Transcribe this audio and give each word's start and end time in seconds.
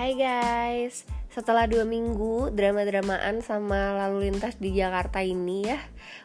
Hai 0.00 0.16
guys, 0.16 1.04
setelah 1.28 1.68
dua 1.68 1.84
minggu 1.84 2.56
drama-dramaan 2.56 3.44
sama 3.44 4.00
lalu 4.00 4.32
lintas 4.32 4.56
di 4.56 4.72
Jakarta 4.72 5.20
ini 5.20 5.68
ya 5.68 5.76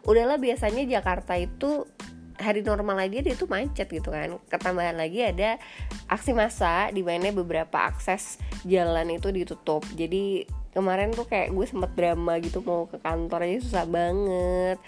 Udahlah 0.08 0.40
biasanya 0.40 0.88
Jakarta 0.88 1.36
itu 1.36 1.84
hari 2.40 2.64
normal 2.64 3.04
aja 3.04 3.20
dia 3.20 3.36
tuh 3.36 3.52
macet 3.52 3.92
gitu 3.92 4.16
kan. 4.16 4.40
Ketambahan 4.48 4.96
lagi 4.96 5.28
ada 5.28 5.60
aksi 6.08 6.32
massa 6.32 6.88
di 6.96 7.04
mana 7.04 7.36
beberapa 7.36 7.84
akses 7.84 8.40
jalan 8.64 9.12
itu 9.12 9.28
ditutup. 9.36 9.84
Jadi 9.92 10.48
kemarin 10.72 11.12
tuh 11.12 11.28
kayak 11.28 11.52
gue 11.52 11.68
sempet 11.68 11.92
drama 12.00 12.40
gitu 12.40 12.64
mau 12.64 12.88
ke 12.88 12.96
kantor 13.04 13.44
aja 13.44 13.60
susah 13.60 13.86
banget. 13.92 14.80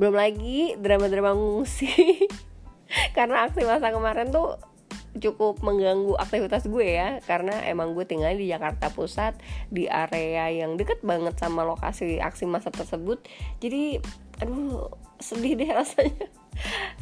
Belum 0.00 0.16
lagi 0.16 0.80
drama-drama 0.80 1.36
ngungsi. 1.36 1.92
Karena 3.20 3.44
aksi 3.44 3.68
massa 3.68 3.92
kemarin 3.92 4.32
tuh 4.32 4.69
cukup 5.18 5.58
mengganggu 5.66 6.14
aktivitas 6.14 6.70
gue 6.70 6.86
ya 6.86 7.18
karena 7.26 7.66
emang 7.66 7.98
gue 7.98 8.06
tinggal 8.06 8.30
di 8.38 8.46
Jakarta 8.46 8.94
Pusat 8.94 9.42
di 9.66 9.90
area 9.90 10.46
yang 10.54 10.78
deket 10.78 11.02
banget 11.02 11.34
sama 11.34 11.66
lokasi 11.66 12.22
aksi 12.22 12.46
massa 12.46 12.70
tersebut 12.70 13.18
jadi 13.58 13.98
aduh 14.38 14.86
sedih 15.18 15.58
deh 15.58 15.70
rasanya 15.78 16.30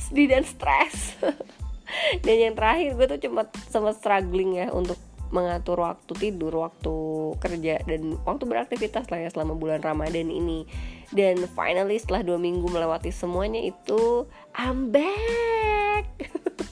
sedih 0.01 0.33
dan 0.33 0.45
stres 0.49 1.21
dan 2.25 2.37
yang 2.37 2.55
terakhir 2.57 2.97
gue 2.97 3.07
tuh 3.17 3.21
cuma 3.29 3.45
sempat 3.69 4.01
struggling 4.01 4.57
ya 4.57 4.73
untuk 4.73 4.97
mengatur 5.29 5.85
waktu 5.85 6.13
tidur, 6.17 6.65
waktu 6.65 6.97
kerja 7.37 7.85
dan 7.85 8.17
waktu 8.25 8.49
beraktivitas 8.49 9.13
lah 9.13 9.21
ya 9.21 9.29
selama 9.29 9.61
bulan 9.61 9.85
Ramadan 9.85 10.33
ini. 10.33 10.65
Dan 11.13 11.45
finally 11.53 12.01
setelah 12.01 12.25
dua 12.25 12.41
minggu 12.41 12.65
melewati 12.69 13.13
semuanya 13.13 13.61
itu 13.61 14.25
I'm 14.57 14.89
back. 14.89 16.09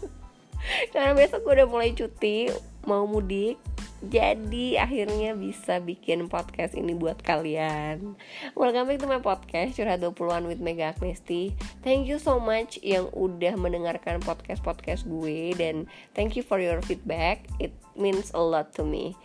karena 0.93 1.13
besok 1.15 1.47
gue 1.47 1.63
udah 1.63 1.69
mulai 1.69 1.91
cuti 1.95 2.51
mau 2.87 3.07
mudik. 3.07 3.59
Jadi 4.07 4.77
akhirnya 4.77 5.33
bisa 5.33 5.81
bikin 5.81 6.29
podcast 6.29 6.77
ini 6.77 6.93
buat 6.93 7.17
kalian. 7.25 8.15
Welcome 8.53 8.93
back 8.93 9.01
to 9.01 9.09
my 9.09 9.25
podcast 9.25 9.81
Curhat 9.81 10.05
20an 10.05 10.45
with 10.45 10.61
Mega 10.61 10.93
Agnesti. 10.93 11.57
Thank 11.81 12.05
you 12.05 12.21
so 12.21 12.37
much 12.37 12.77
yang 12.85 13.09
udah 13.17 13.57
mendengarkan 13.57 14.21
podcast-podcast 14.21 15.09
gue 15.09 15.57
Dan 15.57 15.89
thank 16.13 16.37
you 16.37 16.45
for 16.45 16.61
your 16.61 16.85
feedback. 16.85 17.49
It 17.57 17.73
means 17.97 18.31
a 18.37 18.43
lot 18.45 18.77
to 18.77 18.85
me. 18.85 19.17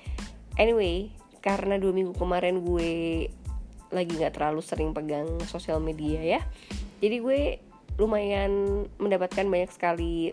Anyway, 0.56 1.12
karena 1.44 1.76
dua 1.76 1.92
minggu 1.92 2.16
kemarin 2.16 2.64
gue 2.64 3.28
lagi 3.92 4.14
gak 4.16 4.40
terlalu 4.40 4.64
sering 4.64 4.96
pegang 4.96 5.28
sosial 5.52 5.84
media 5.84 6.24
ya 6.24 6.42
Jadi 7.04 7.18
gue 7.20 7.42
lumayan 8.00 8.86
mendapatkan 8.98 9.46
banyak 9.46 9.70
sekali 9.70 10.32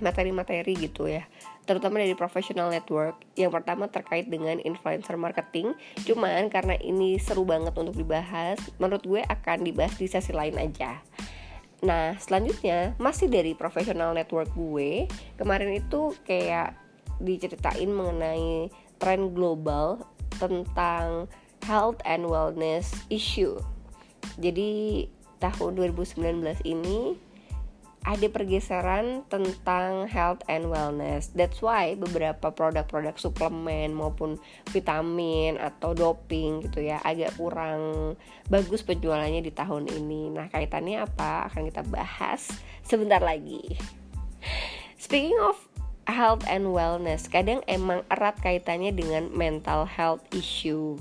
materi-materi 0.00 0.74
gitu 0.74 1.06
ya. 1.06 1.26
Terutama 1.64 2.02
dari 2.02 2.16
professional 2.16 2.70
network. 2.72 3.20
Yang 3.38 3.52
pertama 3.60 3.88
terkait 3.88 4.26
dengan 4.28 4.58
influencer 4.62 5.14
marketing. 5.14 5.76
Cuman 6.04 6.50
karena 6.50 6.78
ini 6.80 7.20
seru 7.20 7.46
banget 7.46 7.74
untuk 7.76 7.94
dibahas 7.94 8.58
menurut 8.80 9.04
gue 9.04 9.22
akan 9.22 9.62
dibahas 9.62 9.94
di 9.98 10.06
sesi 10.10 10.34
lain 10.34 10.56
aja. 10.58 11.00
Nah 11.84 12.16
selanjutnya 12.16 12.96
masih 12.96 13.28
dari 13.28 13.52
professional 13.52 14.16
network 14.16 14.48
gue 14.56 15.04
kemarin 15.36 15.76
itu 15.76 16.16
kayak 16.24 16.72
diceritain 17.20 17.92
mengenai 17.92 18.72
tren 18.98 19.36
global 19.36 20.00
tentang 20.40 21.28
health 21.68 22.00
and 22.08 22.24
wellness 22.24 22.92
issue. 23.12 23.60
Jadi 24.40 25.04
tahun 25.38 25.76
2019 25.76 26.40
ini 26.64 27.20
ada 28.04 28.28
pergeseran 28.28 29.24
tentang 29.32 30.04
health 30.12 30.44
and 30.44 30.68
wellness. 30.68 31.32
That's 31.32 31.64
why 31.64 31.96
beberapa 31.96 32.52
produk-produk 32.52 33.16
suplemen 33.16 33.96
maupun 33.96 34.36
vitamin 34.68 35.56
atau 35.56 35.96
doping 35.96 36.68
gitu 36.68 36.84
ya 36.84 37.00
agak 37.00 37.32
kurang 37.40 38.14
bagus 38.52 38.84
penjualannya 38.84 39.40
di 39.40 39.52
tahun 39.56 39.88
ini. 39.88 40.36
Nah, 40.36 40.52
kaitannya 40.52 41.00
apa? 41.00 41.48
Akan 41.48 41.64
kita 41.64 41.80
bahas 41.88 42.52
sebentar 42.84 43.24
lagi. 43.24 43.80
Speaking 45.00 45.40
of 45.40 45.56
health 46.04 46.44
and 46.44 46.76
wellness, 46.76 47.24
kadang 47.24 47.64
emang 47.64 48.04
erat 48.12 48.36
kaitannya 48.44 48.92
dengan 48.92 49.32
mental 49.32 49.88
health 49.88 50.20
issue 50.36 51.00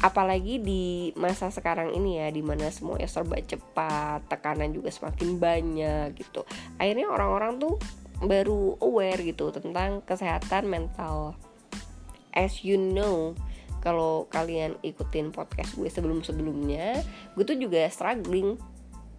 apalagi 0.00 0.60
di 0.60 1.12
masa 1.16 1.52
sekarang 1.52 1.92
ini 1.92 2.20
ya 2.20 2.28
di 2.32 2.40
mana 2.40 2.72
semuanya 2.72 3.04
serba 3.04 3.36
cepat 3.40 4.24
tekanan 4.32 4.72
juga 4.72 4.88
semakin 4.88 5.36
banyak 5.36 6.06
gitu. 6.16 6.44
Akhirnya 6.80 7.12
orang-orang 7.12 7.60
tuh 7.60 7.76
baru 8.20 8.80
aware 8.80 9.20
gitu 9.20 9.52
tentang 9.52 10.00
kesehatan 10.04 10.68
mental. 10.68 11.36
As 12.32 12.64
you 12.64 12.80
know 12.80 13.36
kalau 13.80 14.28
kalian 14.28 14.76
ikutin 14.84 15.32
podcast 15.32 15.76
gue 15.76 15.88
sebelum-sebelumnya 15.88 17.00
gue 17.36 17.44
tuh 17.44 17.56
juga 17.56 17.88
struggling 17.88 18.60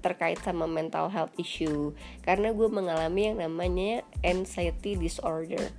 terkait 0.01 0.41
sama 0.41 0.65
mental 0.65 1.13
health 1.13 1.33
issue. 1.37 1.93
Karena 2.25 2.49
gue 2.49 2.67
mengalami 2.69 3.29
yang 3.29 3.37
namanya 3.37 4.01
anxiety 4.25 4.97
disorder 4.97 5.69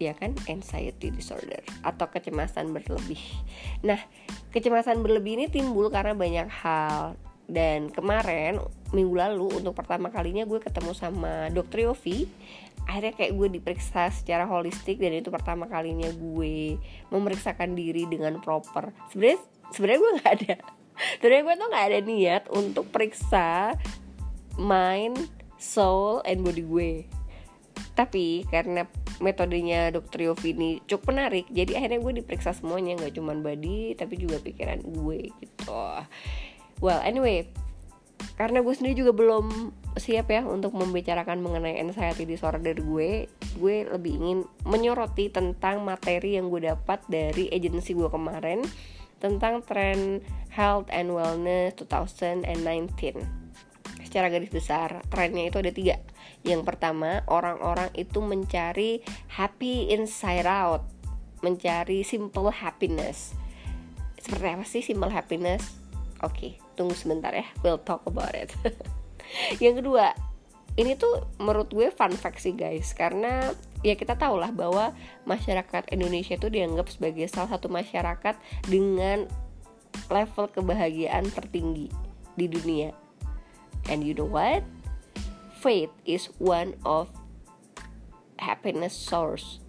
ya 0.00 0.16
kan 0.16 0.32
anxiety 0.48 1.12
disorder 1.12 1.60
atau 1.84 2.08
kecemasan 2.08 2.72
berlebih. 2.72 3.20
Nah, 3.84 4.00
kecemasan 4.48 5.04
berlebih 5.04 5.36
ini 5.36 5.46
timbul 5.52 5.92
karena 5.92 6.16
banyak 6.16 6.48
hal. 6.48 7.20
Dan 7.50 7.90
kemarin 7.90 8.62
minggu 8.94 9.10
lalu 9.10 9.58
untuk 9.58 9.74
pertama 9.74 10.06
kalinya 10.08 10.46
gue 10.46 10.62
ketemu 10.62 10.96
sama 10.96 11.52
dokter 11.52 11.84
Yofi. 11.84 12.24
Akhirnya 12.86 13.12
kayak 13.12 13.32
gue 13.36 13.48
diperiksa 13.60 14.08
secara 14.14 14.46
holistik 14.46 15.02
dan 15.02 15.18
itu 15.18 15.28
pertama 15.28 15.66
kalinya 15.66 16.08
gue 16.14 16.78
memeriksakan 17.12 17.76
diri 17.76 18.06
dengan 18.06 18.38
proper. 18.38 18.94
Sebenarnya 19.12 19.42
sebenarnya 19.74 19.98
gue 20.00 20.12
nggak 20.16 20.32
ada. 20.40 20.56
Sebenarnya 21.18 21.42
gue 21.42 21.54
tuh 21.58 21.68
nggak 21.74 21.86
ada 21.90 22.00
niat 22.06 22.42
untuk 22.54 22.84
periksa 22.88 23.74
mind 24.56 25.18
soul 25.58 26.22
and 26.22 26.40
body 26.46 26.64
gue 26.64 27.19
tapi 27.94 28.48
karena 28.48 28.88
metodenya 29.20 29.92
dokter 29.92 30.26
Yofi 30.30 30.56
ini 30.56 30.80
cukup 30.88 31.12
menarik 31.12 31.44
jadi 31.52 31.82
akhirnya 31.82 32.00
gue 32.00 32.12
diperiksa 32.24 32.56
semuanya 32.56 32.96
nggak 32.96 33.14
cuma 33.16 33.36
body 33.36 33.94
tapi 33.94 34.16
juga 34.16 34.40
pikiran 34.40 34.80
gue 34.80 35.28
gitu. 35.42 35.76
Well 36.80 37.00
anyway 37.04 37.50
karena 38.36 38.64
gue 38.64 38.72
sendiri 38.72 39.04
juga 39.04 39.12
belum 39.16 39.72
siap 40.00 40.32
ya 40.32 40.44
untuk 40.44 40.72
membicarakan 40.76 41.44
mengenai 41.44 41.80
anxiety 41.80 42.24
disorder 42.24 42.76
gue 42.76 43.28
gue 43.60 43.76
lebih 43.88 44.12
ingin 44.16 44.38
menyoroti 44.64 45.28
tentang 45.32 45.84
materi 45.84 46.40
yang 46.40 46.48
gue 46.48 46.68
dapat 46.68 47.00
dari 47.08 47.52
agensi 47.52 47.96
gue 47.96 48.08
kemarin 48.08 48.64
tentang 49.20 49.60
tren 49.64 50.24
health 50.48 50.88
and 50.88 51.12
wellness 51.12 51.76
2019 51.76 52.96
secara 54.04 54.26
garis 54.32 54.48
besar 54.48 55.04
trennya 55.12 55.52
itu 55.52 55.60
ada 55.60 55.72
tiga 55.72 55.96
yang 56.40 56.64
pertama, 56.64 57.20
orang-orang 57.28 57.92
itu 57.92 58.24
mencari 58.24 59.04
happy 59.28 59.92
inside 59.92 60.48
out, 60.48 60.88
mencari 61.44 62.00
simple 62.00 62.48
happiness. 62.48 63.36
Seperti 64.16 64.46
apa 64.48 64.64
sih 64.64 64.80
simple 64.80 65.12
happiness? 65.12 65.76
Oke, 66.24 66.32
okay, 66.32 66.52
tunggu 66.76 66.96
sebentar 66.96 67.32
ya. 67.32 67.44
We'll 67.60 67.80
talk 67.80 68.08
about 68.08 68.32
it. 68.32 68.52
yang 69.64 69.76
kedua, 69.76 70.16
ini 70.80 70.96
tuh 70.96 71.28
menurut 71.36 71.68
gue 71.68 71.92
fun 71.92 72.12
fact 72.16 72.40
sih 72.40 72.56
guys, 72.56 72.96
karena 72.96 73.52
ya 73.84 73.96
kita 73.96 74.16
tahu 74.16 74.40
lah 74.40 74.52
bahwa 74.52 74.96
masyarakat 75.28 75.92
Indonesia 75.92 76.36
itu 76.40 76.48
dianggap 76.48 76.88
sebagai 76.88 77.28
salah 77.28 77.56
satu 77.56 77.68
masyarakat 77.68 78.36
dengan 78.68 79.28
level 80.08 80.48
kebahagiaan 80.48 81.28
tertinggi 81.28 81.92
di 82.36 82.46
dunia. 82.48 82.96
And 83.88 84.04
you 84.04 84.16
know 84.16 84.28
what? 84.28 84.64
Faith 85.60 85.92
is 86.08 86.32
one 86.40 86.74
of 86.88 87.12
happiness 88.40 88.96
source. 88.96 89.60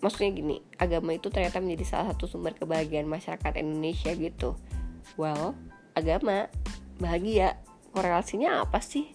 Maksudnya 0.00 0.30
gini 0.32 0.56
agama 0.80 1.12
itu 1.12 1.28
ternyata 1.28 1.60
menjadi 1.60 1.84
salah 1.84 2.16
satu 2.16 2.24
sumber 2.24 2.56
kebahagiaan 2.56 3.08
masyarakat 3.08 3.52
Indonesia 3.60 4.12
gitu. 4.16 4.56
Well 5.20 5.52
agama 5.92 6.48
bahagia 6.96 7.60
korelasinya 7.92 8.64
apa 8.64 8.80
sih? 8.80 9.12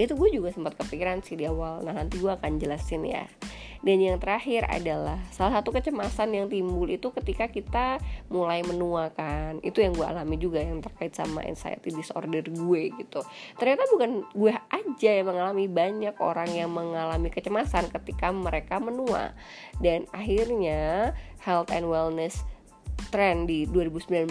Itu 0.00 0.16
gue 0.16 0.32
juga 0.32 0.48
sempat 0.52 0.80
kepikiran 0.80 1.20
sih 1.20 1.36
di 1.36 1.44
awal. 1.44 1.84
Nah 1.84 1.92
nanti 1.92 2.16
gue 2.16 2.32
akan 2.32 2.56
jelasin 2.56 3.04
ya 3.04 3.28
dan 3.80 3.96
yang 3.96 4.20
terakhir 4.20 4.68
adalah 4.68 5.16
salah 5.32 5.60
satu 5.60 5.72
kecemasan 5.72 6.36
yang 6.36 6.46
timbul 6.52 6.84
itu 6.84 7.08
ketika 7.16 7.48
kita 7.48 7.96
mulai 8.28 8.60
menua 8.60 9.08
kan. 9.16 9.56
Itu 9.64 9.80
yang 9.80 9.96
gue 9.96 10.04
alami 10.04 10.36
juga 10.36 10.60
yang 10.60 10.84
terkait 10.84 11.16
sama 11.16 11.40
anxiety 11.40 11.88
disorder 11.88 12.44
gue 12.44 12.82
gitu. 13.00 13.24
Ternyata 13.56 13.88
bukan 13.88 14.10
gue 14.36 14.52
aja 14.52 15.10
yang 15.16 15.32
mengalami 15.32 15.64
banyak 15.64 16.16
orang 16.20 16.52
yang 16.52 16.68
mengalami 16.68 17.32
kecemasan 17.32 17.88
ketika 17.88 18.28
mereka 18.28 18.76
menua. 18.76 19.32
Dan 19.80 20.04
akhirnya 20.12 21.16
health 21.40 21.72
and 21.72 21.88
wellness 21.88 22.44
trend 23.08 23.48
di 23.48 23.64
2019 23.64 24.28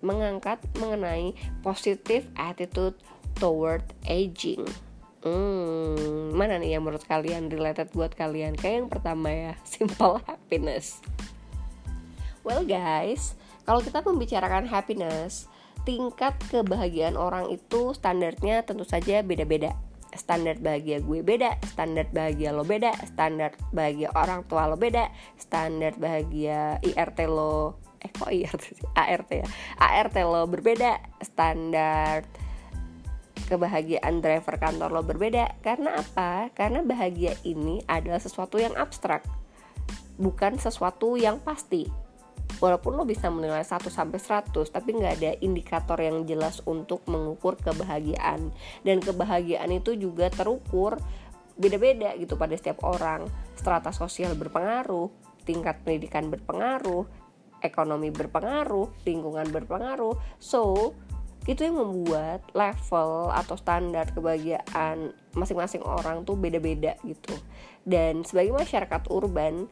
mengangkat 0.00 0.56
mengenai 0.80 1.36
positive 1.60 2.24
attitude 2.40 2.96
toward 3.36 3.84
aging 4.08 4.64
Hmm, 5.26 6.30
mana 6.38 6.62
nih 6.62 6.78
yang 6.78 6.86
menurut 6.86 7.02
kalian 7.02 7.50
related 7.50 7.90
buat 7.90 8.14
kalian? 8.14 8.54
Kayak 8.54 8.86
yang 8.86 8.90
pertama 8.94 9.26
ya, 9.34 9.52
simple 9.66 10.22
happiness. 10.22 11.02
well 12.46 12.62
guys 12.62 13.34
kalau 13.66 13.82
kita 13.82 13.98
membicarakan 14.06 14.70
happiness 14.70 15.50
tingkat 15.82 16.38
kebahagiaan 16.46 17.18
orang 17.18 17.50
itu 17.50 17.90
standarnya 17.90 18.62
tentu 18.62 18.86
saja 18.86 19.26
beda-beda 19.26 19.74
standar 20.16 20.56
bahagia 20.56 21.04
gue 21.04 21.20
beda, 21.20 21.60
standar 21.68 22.08
bahagia 22.08 22.48
lo 22.48 22.64
beda, 22.64 22.88
standar 23.04 23.52
bahagia 23.68 24.08
orang 24.16 24.48
tua 24.48 24.64
lo 24.64 24.80
beda, 24.80 25.12
standar 25.36 25.92
bahagia 26.00 26.80
IRT 26.80 27.28
lo 27.28 27.76
eh 28.00 28.08
kok 28.08 28.32
IRT? 28.32 28.96
ART 28.96 29.28
ya 29.28 29.44
ART 29.76 30.16
lo 30.24 30.48
berbeda, 30.48 31.04
standar 31.20 32.24
kebahagiaan 33.46 34.18
driver 34.18 34.58
kantor 34.58 34.90
lo 34.90 35.02
berbeda. 35.06 35.62
Karena 35.62 35.96
apa? 35.96 36.50
Karena 36.52 36.82
bahagia 36.82 37.38
ini 37.46 37.80
adalah 37.86 38.18
sesuatu 38.18 38.58
yang 38.58 38.74
abstrak. 38.74 39.22
Bukan 40.18 40.58
sesuatu 40.58 41.14
yang 41.14 41.38
pasti. 41.38 41.86
Walaupun 42.58 42.96
lo 42.96 43.04
bisa 43.04 43.28
menilai 43.28 43.62
1 43.62 43.86
sampai 43.92 44.16
100 44.18 44.72
tapi 44.72 44.96
nggak 44.96 45.14
ada 45.20 45.32
indikator 45.44 46.00
yang 46.00 46.24
jelas 46.26 46.58
untuk 46.66 47.06
mengukur 47.06 47.54
kebahagiaan. 47.60 48.50
Dan 48.82 48.98
kebahagiaan 48.98 49.70
itu 49.70 49.94
juga 49.94 50.26
terukur 50.28 50.98
beda-beda 51.56 52.12
gitu 52.18 52.36
pada 52.36 52.52
setiap 52.58 52.84
orang. 52.84 53.28
Strata 53.56 53.92
sosial 53.92 54.36
berpengaruh 54.36 55.08
tingkat 55.46 55.80
pendidikan 55.86 56.26
berpengaruh 56.26 57.06
ekonomi 57.64 58.12
berpengaruh 58.12 59.04
lingkungan 59.08 59.48
berpengaruh. 59.48 60.16
So 60.36 60.92
itu 61.46 61.62
yang 61.62 61.78
membuat 61.78 62.42
level 62.52 63.30
atau 63.30 63.54
standar 63.54 64.10
kebahagiaan 64.10 65.14
masing-masing 65.38 65.82
orang 65.86 66.26
tuh 66.26 66.34
beda-beda 66.34 66.98
gitu. 67.06 67.38
Dan 67.86 68.26
sebagai 68.26 68.50
masyarakat 68.50 69.06
urban 69.14 69.70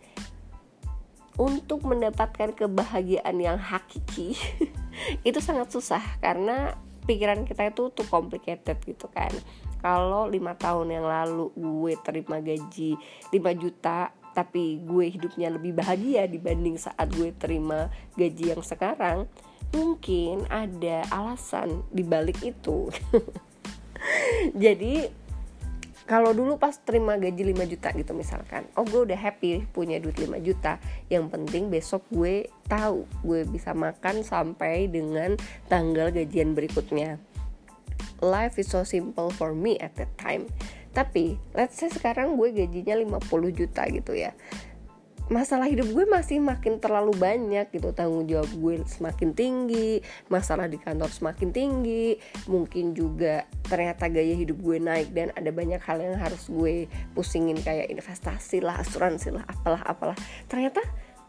untuk 1.34 1.82
mendapatkan 1.82 2.54
kebahagiaan 2.54 3.34
yang 3.42 3.58
hakiki 3.58 4.38
itu 5.28 5.38
sangat 5.42 5.74
susah. 5.74 6.02
Karena 6.22 6.78
pikiran 7.10 7.42
kita 7.42 7.74
itu 7.74 7.90
tuh 7.90 8.06
complicated 8.06 8.78
gitu 8.86 9.10
kan. 9.10 9.34
Kalau 9.82 10.30
lima 10.30 10.54
tahun 10.54 10.94
yang 10.94 11.04
lalu 11.04 11.52
gue 11.58 11.92
terima 12.00 12.40
gaji 12.40 12.96
5 13.28 13.36
juta 13.60 14.14
tapi 14.34 14.82
gue 14.82 15.14
hidupnya 15.14 15.52
lebih 15.54 15.78
bahagia 15.78 16.26
dibanding 16.26 16.74
saat 16.74 17.06
gue 17.14 17.30
terima 17.38 17.86
gaji 18.18 18.56
yang 18.56 18.62
sekarang 18.66 19.30
mungkin 19.74 20.46
ada 20.48 21.02
alasan 21.10 21.82
dibalik 21.90 22.38
itu. 22.40 22.88
Jadi 24.64 25.10
kalau 26.04 26.36
dulu 26.36 26.60
pas 26.60 26.76
terima 26.76 27.16
gaji 27.16 27.56
5 27.56 27.64
juta 27.64 27.88
gitu 27.96 28.12
misalkan 28.12 28.68
oh 28.76 28.84
gue 28.84 29.08
udah 29.08 29.16
happy 29.16 29.64
punya 29.72 29.96
duit 29.96 30.20
5 30.20 30.36
juta 30.44 30.76
yang 31.08 31.32
penting 31.32 31.72
besok 31.72 32.04
gue 32.12 32.44
tahu 32.68 33.08
gue 33.24 33.48
bisa 33.48 33.72
makan 33.72 34.20
sampai 34.20 34.84
dengan 34.86 35.34
tanggal 35.66 36.12
gajian 36.12 36.52
berikutnya. 36.52 37.16
Life 38.22 38.60
is 38.60 38.70
so 38.70 38.86
simple 38.86 39.28
for 39.32 39.52
me 39.52 39.76
at 39.80 39.96
that 39.98 40.12
time. 40.16 40.48
Tapi 40.94 41.34
let's 41.56 41.80
say 41.80 41.90
sekarang 41.90 42.38
gue 42.38 42.54
gajinya 42.54 42.94
50 43.18 43.58
juta 43.58 43.82
gitu 43.90 44.14
ya 44.14 44.30
masalah 45.32 45.64
hidup 45.64 45.88
gue 45.88 46.04
masih 46.04 46.36
makin 46.40 46.76
terlalu 46.76 47.16
banyak 47.16 47.72
gitu. 47.72 47.96
Tanggung 47.96 48.28
jawab 48.28 48.50
gue 48.52 48.84
semakin 48.84 49.32
tinggi 49.32 50.04
masalah 50.28 50.68
di 50.68 50.76
kantor 50.76 51.08
semakin 51.08 51.48
tinggi 51.54 52.20
mungkin 52.44 52.92
juga 52.92 53.48
ternyata 53.64 54.12
gaya 54.12 54.36
hidup 54.36 54.60
gue 54.60 54.76
naik 54.76 55.16
dan 55.16 55.32
ada 55.32 55.48
banyak 55.48 55.80
hal 55.80 55.98
yang 56.00 56.20
harus 56.20 56.44
gue 56.48 56.90
pusingin 57.16 57.56
kayak 57.60 57.88
investasi 57.88 58.60
lah 58.60 58.80
asuransi 58.80 59.32
lah 59.32 59.44
apalah 59.48 59.80
apalah. 59.88 60.18
Ternyata 60.44 60.84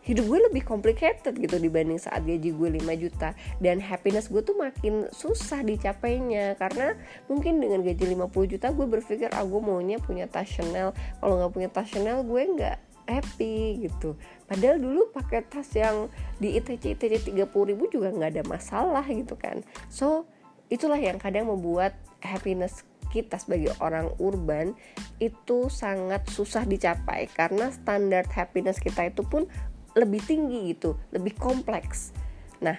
hidup 0.05 0.29
gue 0.29 0.39
lebih 0.51 0.61
complicated 0.61 1.33
gitu 1.33 1.57
dibanding 1.57 1.97
saat 1.97 2.21
gaji 2.21 2.53
gue 2.53 2.69
5 2.77 3.01
juta. 3.01 3.33
Dan 3.57 3.81
happiness 3.81 4.29
gue 4.29 4.43
tuh 4.45 4.53
makin 4.53 5.09
susah 5.09 5.65
dicapainya 5.65 6.53
karena 6.61 6.93
mungkin 7.25 7.57
dengan 7.57 7.81
gaji 7.81 8.13
50 8.13 8.51
juta 8.53 8.69
gue 8.69 8.85
berpikir 8.85 9.33
ah 9.33 9.47
maunya 9.47 9.97
punya 9.97 10.29
tas 10.29 10.45
Chanel. 10.45 10.93
Kalau 10.93 11.41
nggak 11.41 11.51
punya 11.51 11.69
tas 11.73 11.89
Chanel 11.89 12.21
gue 12.21 12.43
nggak 12.43 12.94
happy 13.05 13.85
gitu. 13.85 14.17
Padahal 14.45 14.81
dulu 14.81 15.09
pakai 15.13 15.45
tas 15.45 15.69
yang 15.73 16.09
di 16.41 16.57
ITC 16.57 16.97
ITC 16.97 17.33
30 17.33 17.69
ribu 17.71 17.89
juga 17.89 18.11
nggak 18.11 18.31
ada 18.37 18.43
masalah 18.45 19.05
gitu 19.05 19.37
kan. 19.37 19.61
So 19.89 20.29
itulah 20.67 20.97
yang 20.97 21.21
kadang 21.21 21.49
membuat 21.49 21.97
happiness 22.21 22.85
kita 23.13 23.39
sebagai 23.39 23.71
orang 23.79 24.11
urban 24.19 24.75
itu 25.21 25.71
sangat 25.71 26.27
susah 26.27 26.67
dicapai. 26.67 27.31
Karena 27.31 27.71
standar 27.71 28.27
happiness 28.27 28.81
kita 28.81 29.07
itu 29.07 29.23
pun 29.23 29.47
lebih 29.95 30.19
tinggi 30.27 30.75
gitu 30.75 30.99
lebih 31.15 31.33
kompleks. 31.39 32.11
Nah 32.59 32.75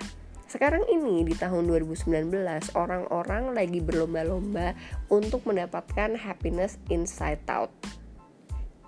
sekarang 0.46 0.86
ini 0.86 1.26
di 1.26 1.34
tahun 1.34 1.66
2019 1.66 2.30
orang-orang 2.78 3.50
lagi 3.50 3.82
berlomba-lomba 3.82 4.78
untuk 5.10 5.42
mendapatkan 5.42 6.14
happiness 6.14 6.78
inside 6.86 7.42
out 7.50 7.72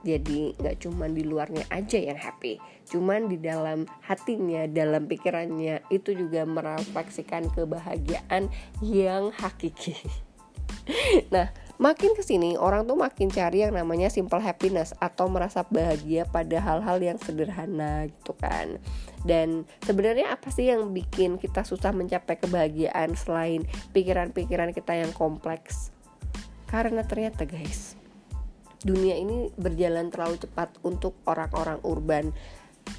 jadi 0.08 0.56
nggak 0.56 0.88
cuma 0.88 1.04
di 1.04 1.20
luarnya 1.20 1.68
aja 1.68 2.00
yang 2.00 2.16
happy 2.16 2.56
cuman 2.88 3.28
di 3.28 3.36
dalam 3.36 3.84
hatinya 4.00 4.64
dalam 4.64 5.04
pikirannya 5.04 5.84
itu 5.92 6.16
juga 6.16 6.48
merefleksikan 6.48 7.52
kebahagiaan 7.52 8.48
yang 8.80 9.30
hakiki. 9.36 9.94
Nah 11.28 11.52
makin 11.76 12.16
ke 12.16 12.24
sini 12.24 12.56
orang 12.56 12.88
tuh 12.88 12.96
makin 12.96 13.28
cari 13.28 13.60
yang 13.60 13.76
namanya 13.76 14.08
simple 14.08 14.40
happiness 14.40 14.96
atau 14.96 15.28
merasa 15.28 15.60
bahagia 15.68 16.24
pada 16.24 16.56
hal-hal 16.64 16.96
yang 16.96 17.20
sederhana 17.20 18.08
gitu 18.08 18.32
kan. 18.40 18.80
Dan 19.28 19.68
sebenarnya 19.84 20.32
apa 20.32 20.48
sih 20.48 20.72
yang 20.72 20.96
bikin 20.96 21.36
kita 21.36 21.60
susah 21.60 21.92
mencapai 21.92 22.40
kebahagiaan 22.40 23.12
selain 23.20 23.68
pikiran-pikiran 23.92 24.72
kita 24.72 24.96
yang 24.96 25.12
kompleks? 25.12 25.92
Karena 26.72 27.04
ternyata 27.04 27.44
guys 27.44 27.98
dunia 28.82 29.18
ini 29.18 29.50
berjalan 29.58 30.10
terlalu 30.10 30.38
cepat 30.38 30.78
untuk 30.86 31.18
orang-orang 31.26 31.82
urban 31.82 32.30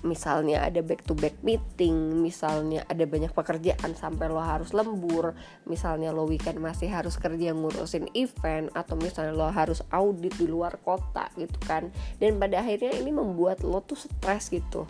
misalnya 0.05 0.61
ada 0.63 0.85
back 0.85 1.01
to 1.05 1.17
back 1.17 1.35
meeting, 1.41 2.21
misalnya 2.21 2.85
ada 2.85 3.03
banyak 3.09 3.33
pekerjaan 3.33 3.97
sampai 3.97 4.29
lo 4.29 4.39
harus 4.39 4.71
lembur, 4.71 5.33
misalnya 5.65 6.13
lo 6.13 6.29
weekend 6.29 6.61
masih 6.61 6.93
harus 6.93 7.17
kerja 7.17 7.51
ngurusin 7.51 8.07
event 8.13 8.69
atau 8.77 8.95
misalnya 8.95 9.33
lo 9.33 9.49
harus 9.49 9.81
audit 9.89 10.37
di 10.37 10.45
luar 10.45 10.77
kota 10.81 11.33
gitu 11.35 11.57
kan. 11.65 11.89
Dan 12.21 12.37
pada 12.37 12.61
akhirnya 12.61 12.95
ini 12.95 13.11
membuat 13.11 13.65
lo 13.65 13.81
tuh 13.81 13.97
stres 13.97 14.53
gitu 14.53 14.85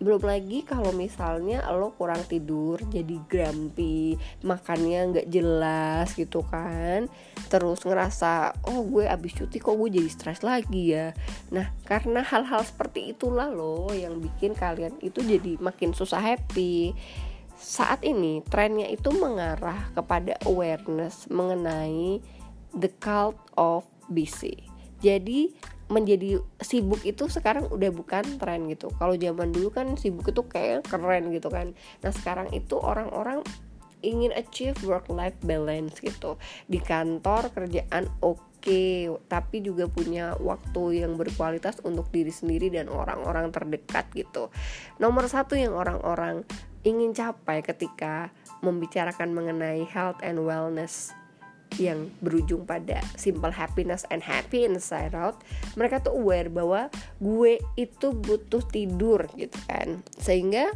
belum 0.00 0.24
lagi 0.24 0.64
kalau 0.64 0.96
misalnya 0.96 1.60
lo 1.76 1.92
kurang 1.92 2.24
tidur 2.24 2.80
jadi 2.88 3.20
grumpy 3.28 4.16
makannya 4.40 5.12
nggak 5.12 5.28
jelas 5.28 6.16
gitu 6.16 6.40
kan 6.48 7.04
terus 7.52 7.84
ngerasa 7.84 8.56
oh 8.64 8.80
gue 8.88 9.04
abis 9.04 9.36
cuti 9.36 9.60
kok 9.60 9.76
gue 9.76 9.92
jadi 9.92 10.08
stres 10.08 10.40
lagi 10.40 10.96
ya? 10.96 11.12
Nah 11.52 11.68
karena 11.84 12.24
hal-hal 12.24 12.64
seperti 12.64 13.12
itulah 13.12 13.52
lo 13.52 13.92
yang 13.92 14.16
bikin 14.24 14.56
kalian 14.56 14.96
itu 15.04 15.20
jadi 15.20 15.60
makin 15.60 15.92
susah 15.92 16.22
happy. 16.22 16.96
Saat 17.60 18.08
ini 18.08 18.40
trennya 18.48 18.88
itu 18.88 19.12
mengarah 19.12 19.92
kepada 19.92 20.40
awareness 20.48 21.28
mengenai 21.28 22.24
the 22.72 22.88
cult 23.02 23.36
of 23.60 23.84
busy. 24.08 24.64
Jadi 25.04 25.52
menjadi 25.90 26.38
sibuk 26.62 27.02
itu 27.02 27.26
sekarang 27.26 27.66
udah 27.66 27.90
bukan 27.90 28.38
tren 28.38 28.70
gitu. 28.70 28.94
Kalau 28.94 29.18
zaman 29.18 29.50
dulu 29.50 29.74
kan 29.74 29.98
sibuk 29.98 30.30
itu 30.30 30.46
kayak 30.46 30.86
keren 30.86 31.34
gitu 31.34 31.50
kan. 31.50 31.74
Nah 32.00 32.12
sekarang 32.14 32.54
itu 32.54 32.78
orang-orang 32.78 33.42
ingin 34.00 34.32
achieve 34.32 34.78
work 34.86 35.10
life 35.12 35.36
balance 35.42 35.98
gitu. 35.98 36.38
Di 36.70 36.78
kantor 36.80 37.50
kerjaan 37.52 38.06
oke 38.22 38.40
okay, 38.62 39.10
tapi 39.26 39.66
juga 39.66 39.90
punya 39.90 40.38
waktu 40.38 41.02
yang 41.04 41.18
berkualitas 41.18 41.82
untuk 41.82 42.08
diri 42.14 42.30
sendiri 42.30 42.70
dan 42.70 42.86
orang-orang 42.86 43.50
terdekat 43.50 44.06
gitu. 44.14 44.48
Nomor 45.02 45.26
satu 45.26 45.58
yang 45.58 45.74
orang-orang 45.74 46.46
ingin 46.86 47.12
capai 47.12 47.60
ketika 47.60 48.32
membicarakan 48.64 49.36
mengenai 49.36 49.84
health 49.84 50.20
and 50.24 50.40
wellness 50.40 51.12
yang 51.78 52.10
berujung 52.24 52.66
pada 52.66 52.98
simple 53.14 53.52
happiness 53.52 54.02
and 54.10 54.24
happy 54.24 54.66
inside 54.66 55.14
out 55.14 55.38
mereka 55.78 56.02
tuh 56.02 56.16
aware 56.16 56.50
bahwa 56.50 56.90
gue 57.22 57.62
itu 57.78 58.10
butuh 58.10 58.64
tidur 58.68 59.28
gitu 59.38 59.56
kan. 59.70 60.02
Sehingga 60.18 60.74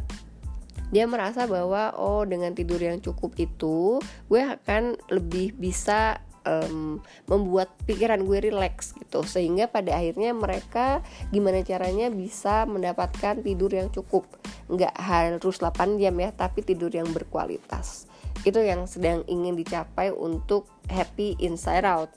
dia 0.93 1.09
merasa 1.09 1.49
bahwa 1.49 1.97
oh 1.97 2.23
dengan 2.23 2.53
tidur 2.53 2.77
yang 2.77 3.01
cukup 3.01 3.33
itu 3.41 3.97
gue 4.29 4.41
akan 4.41 4.95
lebih 5.09 5.57
bisa 5.57 6.21
um, 6.45 7.01
membuat 7.25 7.73
pikiran 7.89 8.21
gue 8.23 8.39
relax 8.47 8.93
gitu. 8.95 9.25
Sehingga 9.25 9.67
pada 9.67 9.97
akhirnya 9.97 10.31
mereka 10.31 11.01
gimana 11.33 11.65
caranya 11.65 12.07
bisa 12.13 12.63
mendapatkan 12.69 13.41
tidur 13.41 13.73
yang 13.73 13.89
cukup. 13.89 14.29
Nggak 14.69 14.95
harus 14.95 15.57
8 15.59 15.99
jam 15.99 16.15
ya 16.15 16.29
tapi 16.31 16.61
tidur 16.61 16.93
yang 16.93 17.09
berkualitas. 17.11 18.07
Itu 18.45 18.61
yang 18.61 18.85
sedang 18.85 19.25
ingin 19.25 19.57
dicapai 19.57 20.13
untuk 20.13 20.69
happy 20.89 21.35
inside 21.39 21.85
out 21.85 22.11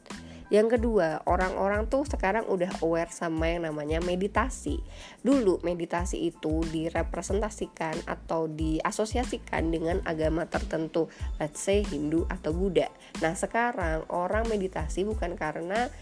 Yang 0.48 0.80
kedua, 0.80 1.20
orang-orang 1.28 1.92
tuh 1.92 2.08
sekarang 2.08 2.48
udah 2.48 2.80
aware 2.80 3.12
sama 3.12 3.52
yang 3.52 3.68
namanya 3.68 4.00
meditasi. 4.00 4.80
Dulu 5.20 5.60
meditasi 5.60 6.32
itu 6.32 6.64
direpresentasikan 6.72 8.08
atau 8.08 8.48
diasosiasikan 8.48 9.68
dengan 9.68 10.00
agama 10.08 10.48
tertentu, 10.48 11.12
let's 11.36 11.60
say 11.60 11.84
Hindu 11.84 12.24
atau 12.32 12.56
Buddha. 12.56 12.88
Nah, 13.20 13.36
sekarang 13.36 14.08
orang 14.08 14.48
meditasi 14.48 15.04
bukan 15.04 15.36
karena 15.36 15.92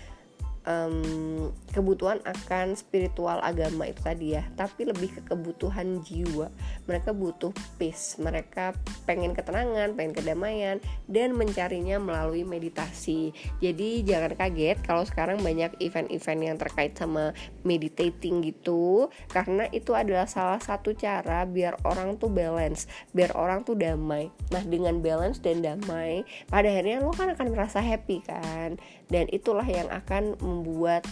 um, 0.67 1.49
kebutuhan 1.73 2.21
akan 2.27 2.77
spiritual 2.77 3.41
agama 3.41 3.89
itu 3.89 4.03
tadi 4.03 4.27
ya. 4.37 4.45
Tapi 4.59 4.91
lebih 4.91 5.17
ke 5.17 5.21
kebutuhan 5.33 6.03
jiwa. 6.03 6.51
Mereka 6.91 7.15
butuh 7.15 7.55
peace. 7.81 8.19
Mereka 8.21 8.77
pengen 9.07 9.33
ketenangan 9.33 9.95
pengen 9.95 10.13
kedamaian 10.13 10.77
dan 11.07 11.33
mencarinya 11.33 11.97
melalui 12.03 12.43
meditasi. 12.43 13.31
Jadi 13.63 14.03
jangan 14.03 14.35
kaget 14.35 14.83
kalau 14.83 15.07
sekarang 15.07 15.41
banyak 15.41 15.73
event-event 15.79 16.41
yang 16.43 16.57
terkait 16.59 16.93
sama 16.99 17.33
meditating 17.63 18.43
gitu. 18.43 19.09
Karena 19.31 19.71
itu 19.71 19.95
adalah 19.95 20.27
salah 20.27 20.59
satu 20.59 20.93
cara 20.93 21.47
biar 21.47 21.79
orang 21.87 22.19
tuh 22.19 22.29
balance 22.29 22.91
biar 23.15 23.33
orang 23.39 23.63
tuh 23.63 23.79
damai. 23.79 24.29
Nah 24.51 24.63
dengan 24.67 24.99
balance 24.99 25.39
dan 25.39 25.63
damai 25.63 26.27
pada 26.51 26.69
akhirnya 26.69 27.01
lo 27.01 27.15
kan 27.15 27.33
akan 27.33 27.49
merasa 27.55 27.79
happy 27.79 28.21
kan? 28.27 28.77
Dan 29.07 29.31
itulah 29.31 29.65
yang 29.65 29.87
akan 29.87 30.35
membuat 30.57 31.05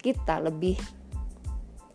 kita 0.00 0.40
lebih 0.40 0.76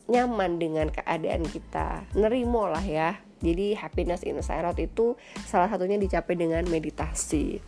nyaman 0.05 0.61
dengan 0.61 0.87
keadaan 0.93 1.45
kita. 1.45 2.05
Nerimo 2.13 2.69
lah 2.69 2.83
ya. 2.83 3.17
Jadi 3.41 3.77
happiness 3.77 4.25
in 4.25 4.39
out 4.41 4.79
itu 4.79 5.19
salah 5.45 5.69
satunya 5.69 5.99
dicapai 5.99 6.33
dengan 6.37 6.65
meditasi. 6.65 7.61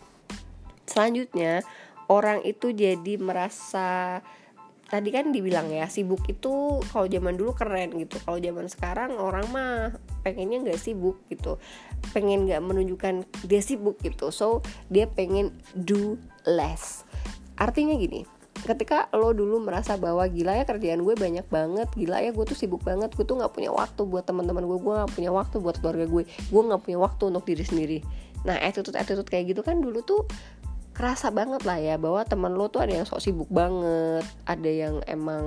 Selanjutnya 0.88 1.62
orang 2.08 2.42
itu 2.42 2.72
jadi 2.72 3.20
merasa 3.20 4.18
tadi 4.88 5.12
kan 5.12 5.28
dibilang 5.28 5.68
ya 5.68 5.84
sibuk 5.84 6.24
itu 6.32 6.80
kalau 6.88 7.06
zaman 7.06 7.36
dulu 7.36 7.52
keren 7.52 7.92
gitu. 8.00 8.16
Kalau 8.24 8.40
zaman 8.40 8.66
sekarang 8.66 9.20
orang 9.20 9.46
mah 9.52 9.92
pengennya 10.24 10.64
nggak 10.64 10.80
sibuk 10.80 11.20
gitu. 11.28 11.60
Pengen 12.16 12.48
nggak 12.48 12.64
menunjukkan 12.64 13.28
dia 13.44 13.60
sibuk 13.60 14.00
gitu. 14.00 14.32
So 14.32 14.64
dia 14.88 15.06
pengen 15.06 15.52
do 15.76 16.16
less. 16.48 17.04
Artinya 17.60 17.94
gini 17.98 18.37
ketika 18.64 19.06
lo 19.14 19.30
dulu 19.36 19.62
merasa 19.62 19.94
bahwa 20.00 20.24
gila 20.26 20.58
ya 20.58 20.64
kerjaan 20.64 21.04
gue 21.04 21.14
banyak 21.14 21.46
banget 21.46 21.88
gila 21.94 22.18
ya 22.22 22.30
gue 22.34 22.44
tuh 22.44 22.58
sibuk 22.58 22.82
banget 22.82 23.12
gue 23.14 23.22
tuh 23.22 23.38
nggak 23.38 23.52
punya 23.54 23.70
waktu 23.70 24.02
buat 24.08 24.24
teman-teman 24.24 24.64
gue 24.66 24.78
gue 24.80 24.94
nggak 24.98 25.12
punya 25.14 25.30
waktu 25.30 25.56
buat 25.62 25.76
keluarga 25.78 26.06
gue 26.08 26.22
gue 26.26 26.62
nggak 26.62 26.82
punya 26.82 26.98
waktu 26.98 27.22
untuk 27.30 27.44
diri 27.46 27.64
sendiri. 27.64 27.98
Nah 28.46 28.56
attitude 28.58 28.98
attitude 28.98 29.28
kayak 29.28 29.54
gitu 29.54 29.60
kan 29.62 29.78
dulu 29.78 30.02
tuh 30.02 30.26
kerasa 30.96 31.30
banget 31.30 31.62
lah 31.62 31.78
ya 31.78 31.94
bahwa 31.94 32.26
teman 32.26 32.58
lo 32.58 32.66
tuh 32.66 32.82
ada 32.82 32.90
yang 32.90 33.06
sok 33.06 33.22
sibuk 33.22 33.46
banget 33.46 34.26
ada 34.50 34.70
yang 34.70 34.98
emang 35.06 35.46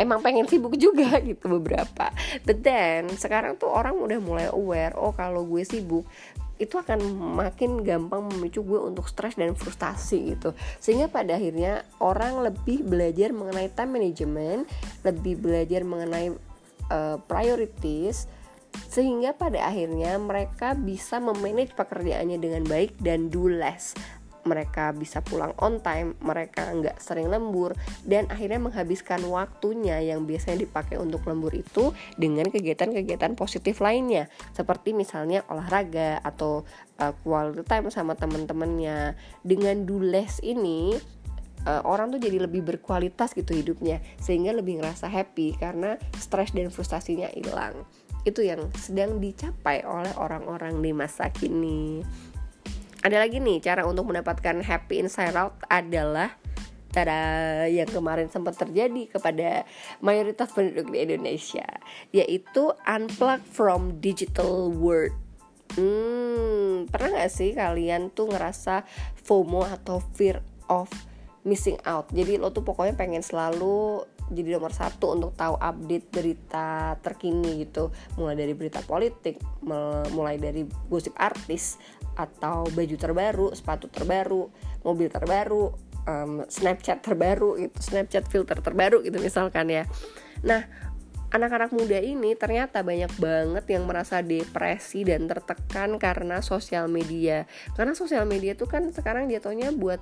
emang 0.00 0.24
pengen 0.24 0.48
sibuk 0.48 0.74
juga 0.80 1.20
gitu 1.28 1.46
beberapa. 1.60 2.10
But 2.42 2.64
then 2.64 3.12
sekarang 3.14 3.60
tuh 3.60 3.70
orang 3.70 3.98
udah 4.00 4.18
mulai 4.22 4.46
aware 4.50 4.96
oh 4.96 5.12
kalau 5.12 5.44
gue 5.44 5.62
sibuk 5.62 6.08
itu 6.58 6.78
akan 6.78 7.02
makin 7.34 7.82
gampang 7.82 8.30
memicu 8.30 8.62
gue 8.62 8.78
untuk 8.78 9.10
stres 9.10 9.34
dan 9.34 9.58
frustasi 9.58 10.36
gitu. 10.38 10.54
Sehingga 10.78 11.10
pada 11.10 11.34
akhirnya 11.34 11.82
orang 11.98 12.46
lebih 12.46 12.86
belajar 12.86 13.34
mengenai 13.34 13.70
time 13.74 13.92
management 13.98 14.70
lebih 15.02 15.40
belajar 15.42 15.82
mengenai 15.82 16.34
uh, 16.90 17.16
priorities 17.26 18.26
sehingga 18.90 19.30
pada 19.38 19.70
akhirnya 19.70 20.18
mereka 20.18 20.74
bisa 20.74 21.22
memanage 21.22 21.78
pekerjaannya 21.78 22.38
dengan 22.42 22.62
baik 22.66 22.98
dan 22.98 23.30
do 23.30 23.46
less 23.46 23.94
mereka 24.44 24.92
bisa 24.92 25.20
pulang 25.20 25.52
on 25.60 25.80
time, 25.80 26.16
mereka 26.20 26.68
nggak 26.70 27.00
sering 27.00 27.28
lembur, 27.28 27.76
dan 28.04 28.28
akhirnya 28.28 28.60
menghabiskan 28.60 29.20
waktunya 29.28 30.00
yang 30.00 30.24
biasanya 30.24 30.64
dipakai 30.64 31.00
untuk 31.00 31.24
lembur 31.26 31.52
itu 31.52 31.92
dengan 32.16 32.48
kegiatan-kegiatan 32.48 33.36
positif 33.36 33.80
lainnya, 33.80 34.28
seperti 34.52 34.92
misalnya 34.92 35.42
olahraga 35.48 36.20
atau 36.22 36.62
uh, 37.00 37.12
quality 37.24 37.64
time 37.66 37.88
sama 37.90 38.14
teman-temannya. 38.14 39.16
Dengan 39.44 39.84
do 39.88 39.98
less 40.00 40.40
ini 40.44 40.94
uh, 41.66 41.82
orang 41.84 42.12
tuh 42.14 42.20
jadi 42.20 42.44
lebih 42.44 42.64
berkualitas 42.64 43.32
gitu 43.32 43.56
hidupnya 43.56 44.00
sehingga 44.20 44.52
lebih 44.52 44.80
ngerasa 44.80 45.08
happy 45.08 45.56
karena 45.58 45.96
stres 46.16 46.52
dan 46.52 46.68
frustasinya 46.70 47.28
hilang. 47.32 47.84
Itu 48.24 48.40
yang 48.40 48.72
sedang 48.72 49.20
dicapai 49.20 49.84
oleh 49.84 50.12
orang-orang 50.16 50.80
di 50.80 50.96
masa 50.96 51.28
kini 51.28 52.00
ada 53.04 53.20
lagi 53.20 53.36
nih 53.36 53.60
cara 53.60 53.84
untuk 53.84 54.08
mendapatkan 54.08 54.64
happy 54.64 55.04
inside 55.04 55.36
out 55.36 55.60
adalah 55.68 56.32
tada 56.88 57.66
yang 57.68 57.90
kemarin 57.90 58.32
sempat 58.32 58.56
terjadi 58.56 59.12
kepada 59.12 59.68
mayoritas 60.00 60.48
penduduk 60.56 60.88
di 60.88 61.04
Indonesia 61.04 61.68
yaitu 62.16 62.72
unplug 62.88 63.44
from 63.44 64.00
digital 64.00 64.72
world. 64.72 65.12
Hmm 65.76 66.88
pernah 66.88 67.20
gak 67.20 67.32
sih 67.34 67.52
kalian 67.52 68.08
tuh 68.08 68.32
ngerasa 68.32 68.88
FOMO 69.20 69.68
atau 69.68 70.00
fear 70.16 70.40
of 70.72 70.88
missing 71.44 71.76
out? 71.84 72.08
Jadi 72.08 72.40
lo 72.40 72.56
tuh 72.56 72.64
pokoknya 72.64 72.96
pengen 72.96 73.20
selalu 73.20 74.08
jadi 74.32 74.56
nomor 74.56 74.72
satu 74.72 75.12
untuk 75.12 75.36
tahu 75.36 75.58
update 75.58 76.06
berita 76.08 76.96
terkini 77.04 77.66
gitu. 77.66 77.92
Mulai 78.16 78.34
dari 78.38 78.52
berita 78.56 78.80
politik 78.84 79.40
mulai 80.14 80.36
dari 80.40 80.64
gosip 80.88 81.12
artis 81.16 81.76
atau 82.14 82.64
baju 82.70 82.96
terbaru 82.96 83.46
sepatu 83.52 83.90
terbaru 83.90 84.46
mobil 84.86 85.10
terbaru 85.10 85.74
um, 86.06 86.46
Snapchat 86.46 87.02
terbaru 87.02 87.58
itu 87.58 87.76
Snapchat 87.80 88.30
filter 88.30 88.60
terbaru 88.60 89.02
gitu 89.02 89.18
misalkan 89.18 89.68
ya. 89.68 89.84
Nah 90.46 90.64
anak-anak 91.34 91.74
muda 91.74 91.98
ini 91.98 92.38
ternyata 92.38 92.86
banyak 92.86 93.10
banget 93.18 93.64
yang 93.66 93.90
merasa 93.90 94.22
depresi 94.22 95.02
dan 95.02 95.26
tertekan 95.26 95.98
karena 95.98 96.38
sosial 96.38 96.86
media. 96.86 97.50
Karena 97.74 97.98
sosial 97.98 98.22
media 98.22 98.54
tuh 98.54 98.70
kan 98.70 98.86
sekarang 98.94 99.26
jatuhnya 99.26 99.74
buat 99.74 99.98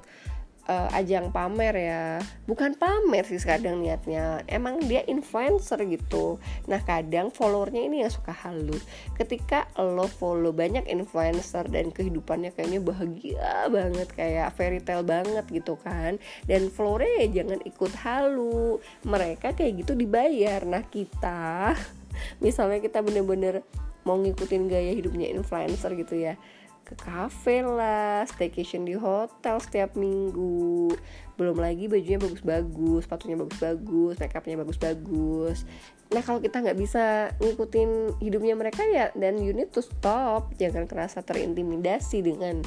uh, 0.69 0.89
ajang 0.95 1.35
pamer 1.35 1.75
ya. 1.75 2.05
Bukan 2.47 2.79
pamer 2.79 3.25
sih 3.27 3.41
kadang 3.43 3.83
niatnya. 3.83 4.45
Emang 4.47 4.79
dia 4.85 5.03
influencer 5.07 5.83
gitu. 5.89 6.39
Nah 6.69 6.83
kadang 6.83 7.33
followernya 7.33 7.83
ini 7.83 8.07
yang 8.07 8.13
suka 8.13 8.31
halu. 8.35 8.77
Ketika 9.19 9.67
lo 9.79 10.07
follow 10.07 10.55
banyak 10.55 10.87
influencer 10.87 11.67
dan 11.71 11.91
kehidupannya 11.91 12.55
kayaknya 12.55 12.81
bahagia 12.83 13.67
banget 13.71 14.09
kayak 14.15 14.55
fairy 14.55 14.81
tale 14.83 15.07
banget 15.07 15.45
gitu 15.51 15.79
kan 15.81 16.19
dan 16.47 16.71
followernya 16.71 17.27
ya 17.27 17.43
jangan 17.43 17.61
ikut 17.67 17.93
halu. 18.03 18.79
Mereka 19.07 19.55
kayak 19.57 19.87
gitu 19.87 19.93
dibayar. 19.99 20.63
Nah 20.67 20.85
kita 20.87 21.75
misalnya 22.45 22.79
kita 22.79 23.03
bener-bener 23.03 23.65
mau 24.03 24.19
ngikutin 24.19 24.67
gaya 24.67 24.93
hidupnya 24.99 25.31
influencer 25.31 25.95
gitu 25.95 26.19
ya 26.19 26.35
ke 26.83 26.95
kafe 26.99 27.65
lah, 27.65 28.27
staycation 28.29 28.85
di 28.85 28.99
hotel 28.99 29.57
setiap 29.63 29.95
minggu. 29.95 30.93
Belum 31.39 31.57
lagi 31.57 31.89
bajunya 31.89 32.21
bagus-bagus, 32.21 33.09
sepatunya 33.09 33.39
bagus-bagus, 33.41 34.21
make 34.21 34.37
upnya 34.37 34.61
bagus-bagus. 34.61 35.65
Nah 36.13 36.21
kalau 36.21 36.45
kita 36.45 36.61
nggak 36.61 36.79
bisa 36.79 37.33
ngikutin 37.41 38.21
hidupnya 38.21 38.55
mereka 38.59 38.85
ya, 38.85 39.09
dan 39.17 39.41
you 39.41 39.57
need 39.57 39.73
to 39.73 39.81
stop. 39.81 40.53
Jangan 40.61 40.85
kerasa 40.85 41.25
terintimidasi 41.25 42.21
dengan 42.21 42.61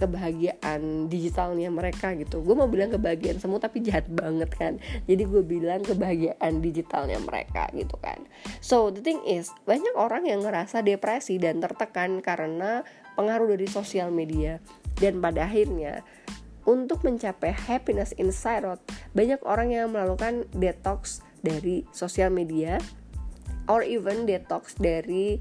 kebahagiaan 0.00 1.12
digitalnya 1.12 1.68
mereka 1.68 2.16
gitu 2.16 2.40
gue 2.40 2.56
mau 2.56 2.66
bilang 2.72 2.88
kebahagiaan 2.88 3.36
semu 3.36 3.60
tapi 3.60 3.84
jahat 3.84 4.08
banget 4.08 4.48
kan 4.56 4.80
jadi 5.04 5.28
gue 5.28 5.42
bilang 5.44 5.84
kebahagiaan 5.84 6.64
digitalnya 6.64 7.20
mereka 7.20 7.68
gitu 7.76 8.00
kan 8.00 8.24
so 8.64 8.88
the 8.88 9.04
thing 9.04 9.20
is 9.28 9.52
banyak 9.68 9.92
orang 9.92 10.24
yang 10.24 10.40
ngerasa 10.40 10.80
depresi 10.80 11.36
dan 11.36 11.60
tertekan 11.60 12.24
karena 12.24 12.80
pengaruh 13.14 13.56
dari 13.56 13.66
sosial 13.70 14.12
media. 14.14 14.58
Dan 15.00 15.22
pada 15.24 15.48
akhirnya 15.48 16.04
untuk 16.68 17.02
mencapai 17.02 17.56
happiness 17.56 18.12
inside 18.20 18.68
out 18.68 18.80
banyak 19.16 19.40
orang 19.48 19.72
yang 19.72 19.88
melakukan 19.90 20.44
detox 20.52 21.24
dari 21.40 21.88
sosial 21.90 22.28
media 22.28 22.76
or 23.66 23.80
even 23.80 24.28
detox 24.28 24.76
dari 24.76 25.40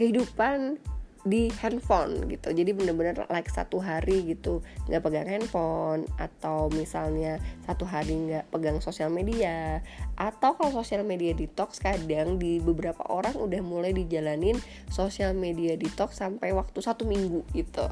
kehidupan 0.00 0.80
di 1.26 1.50
handphone 1.58 2.30
gitu. 2.30 2.54
Jadi 2.54 2.70
bener-bener 2.70 3.26
like 3.30 3.50
satu 3.50 3.82
hari 3.82 4.22
gitu 4.30 4.62
nggak 4.86 5.02
pegang 5.02 5.28
handphone 5.28 6.06
atau 6.18 6.70
misalnya 6.70 7.42
satu 7.66 7.82
hari 7.82 8.14
nggak 8.14 8.50
pegang 8.54 8.78
sosial 8.78 9.10
media. 9.10 9.82
Atau 10.14 10.54
kalau 10.54 10.70
sosial 10.70 11.02
media 11.02 11.34
detox 11.34 11.82
kadang 11.82 12.38
di 12.38 12.62
beberapa 12.62 13.02
orang 13.10 13.34
udah 13.34 13.62
mulai 13.62 13.90
dijalanin 13.90 14.58
sosial 14.90 15.34
media 15.34 15.74
detox 15.74 16.18
sampai 16.18 16.54
waktu 16.54 16.78
satu 16.78 17.06
minggu 17.06 17.42
gitu. 17.54 17.86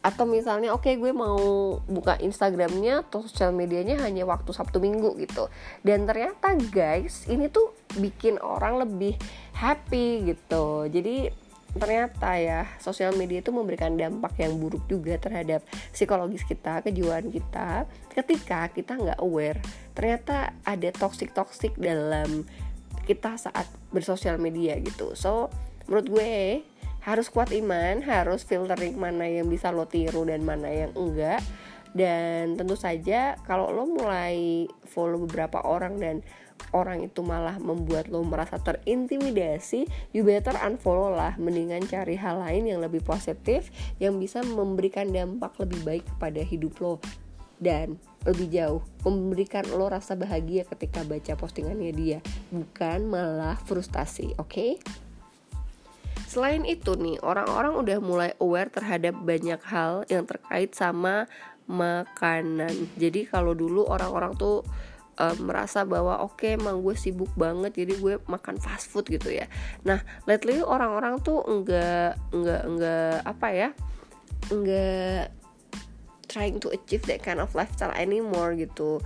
Atau 0.00 0.24
misalnya 0.24 0.72
oke 0.72 0.88
okay, 0.88 0.94
gue 0.96 1.12
mau 1.12 1.76
buka 1.84 2.16
Instagramnya 2.20 3.04
atau 3.08 3.24
sosial 3.24 3.52
medianya 3.52 4.00
hanya 4.00 4.24
waktu 4.24 4.52
Sabtu 4.52 4.80
Minggu 4.80 5.16
gitu. 5.20 5.48
Dan 5.84 6.08
ternyata 6.08 6.56
guys 6.72 7.28
ini 7.28 7.48
tuh 7.52 7.72
bikin 7.98 8.38
orang 8.40 8.80
lebih 8.80 9.16
happy 9.56 10.30
gitu. 10.32 10.86
Jadi 10.88 11.32
ternyata 11.70 12.34
ya 12.34 12.66
sosial 12.82 13.14
media 13.14 13.38
itu 13.38 13.54
memberikan 13.54 13.94
dampak 13.94 14.34
yang 14.42 14.58
buruk 14.58 14.82
juga 14.90 15.14
terhadap 15.20 15.62
psikologis 15.94 16.42
kita, 16.42 16.82
kejiwaan 16.82 17.30
kita. 17.30 17.86
Ketika 18.10 18.70
kita 18.74 18.98
nggak 18.98 19.20
aware 19.22 19.60
ternyata 19.94 20.54
ada 20.66 20.90
toxic 20.90 21.30
toxic 21.30 21.76
dalam 21.78 22.48
kita 23.06 23.38
saat 23.38 23.66
bersosial 23.94 24.38
media 24.38 24.78
gitu. 24.82 25.14
So 25.14 25.50
menurut 25.86 26.06
gue 26.10 26.32
harus 27.00 27.32
kuat 27.32 27.48
iman 27.56 28.04
harus 28.04 28.44
filtering 28.44 29.00
mana 29.00 29.24
yang 29.24 29.48
bisa 29.48 29.72
lo 29.72 29.88
tiru 29.88 30.28
dan 30.28 30.44
mana 30.44 30.68
yang 30.68 30.92
enggak. 30.94 31.40
Dan 31.90 32.54
tentu 32.54 32.78
saja 32.78 33.34
kalau 33.42 33.74
lo 33.74 33.82
mulai 33.82 34.70
follow 34.86 35.26
beberapa 35.26 35.58
orang 35.66 35.98
dan 35.98 36.22
orang 36.70 37.04
itu 37.06 37.20
malah 37.24 37.56
membuat 37.58 38.08
lo 38.12 38.22
merasa 38.22 38.60
terintimidasi, 38.60 39.88
you 40.14 40.22
better 40.22 40.54
unfollow 40.60 41.12
lah. 41.12 41.34
Mendingan 41.40 41.84
cari 41.88 42.14
hal 42.14 42.40
lain 42.40 42.68
yang 42.70 42.80
lebih 42.80 43.02
positif, 43.02 43.72
yang 43.98 44.16
bisa 44.20 44.40
memberikan 44.44 45.10
dampak 45.10 45.56
lebih 45.58 45.80
baik 45.82 46.04
kepada 46.16 46.40
hidup 46.44 46.74
lo 46.80 46.94
dan 47.60 48.00
lebih 48.24 48.48
jauh 48.48 48.82
memberikan 49.04 49.68
lo 49.68 49.92
rasa 49.92 50.16
bahagia 50.16 50.64
ketika 50.64 51.04
baca 51.04 51.36
postingannya 51.36 51.92
dia 51.92 52.18
bukan 52.48 53.04
malah 53.04 53.60
frustasi 53.68 54.32
oke 54.40 54.48
okay? 54.48 54.72
selain 56.24 56.64
itu 56.64 56.96
nih 56.96 57.20
orang-orang 57.20 57.76
udah 57.76 57.98
mulai 58.00 58.30
aware 58.40 58.72
terhadap 58.72 59.12
banyak 59.20 59.60
hal 59.68 60.08
yang 60.08 60.24
terkait 60.24 60.72
sama 60.72 61.28
makanan 61.68 62.72
jadi 62.96 63.28
kalau 63.28 63.52
dulu 63.52 63.84
orang-orang 63.86 64.34
tuh 64.40 64.64
uh, 65.20 65.36
merasa 65.36 65.84
bahwa 65.84 66.24
oke 66.24 66.40
okay, 66.40 66.56
emang 66.56 66.80
gue 66.80 66.96
sibuk 66.96 67.28
banget 67.36 67.76
jadi 67.84 67.94
gue 68.00 68.14
makan 68.24 68.56
fast 68.56 68.88
food 68.88 69.04
gitu 69.12 69.28
ya. 69.28 69.44
Nah 69.84 70.00
lately 70.24 70.64
orang-orang 70.64 71.20
tuh 71.20 71.44
enggak 71.44 72.16
enggak 72.32 72.62
enggak 72.64 73.14
apa 73.28 73.48
ya 73.52 73.68
enggak 74.48 75.28
trying 76.30 76.62
to 76.62 76.72
achieve 76.72 77.04
that 77.04 77.20
kind 77.20 77.42
of 77.42 77.52
lifestyle 77.52 77.92
anymore 77.98 78.54
gitu 78.54 79.02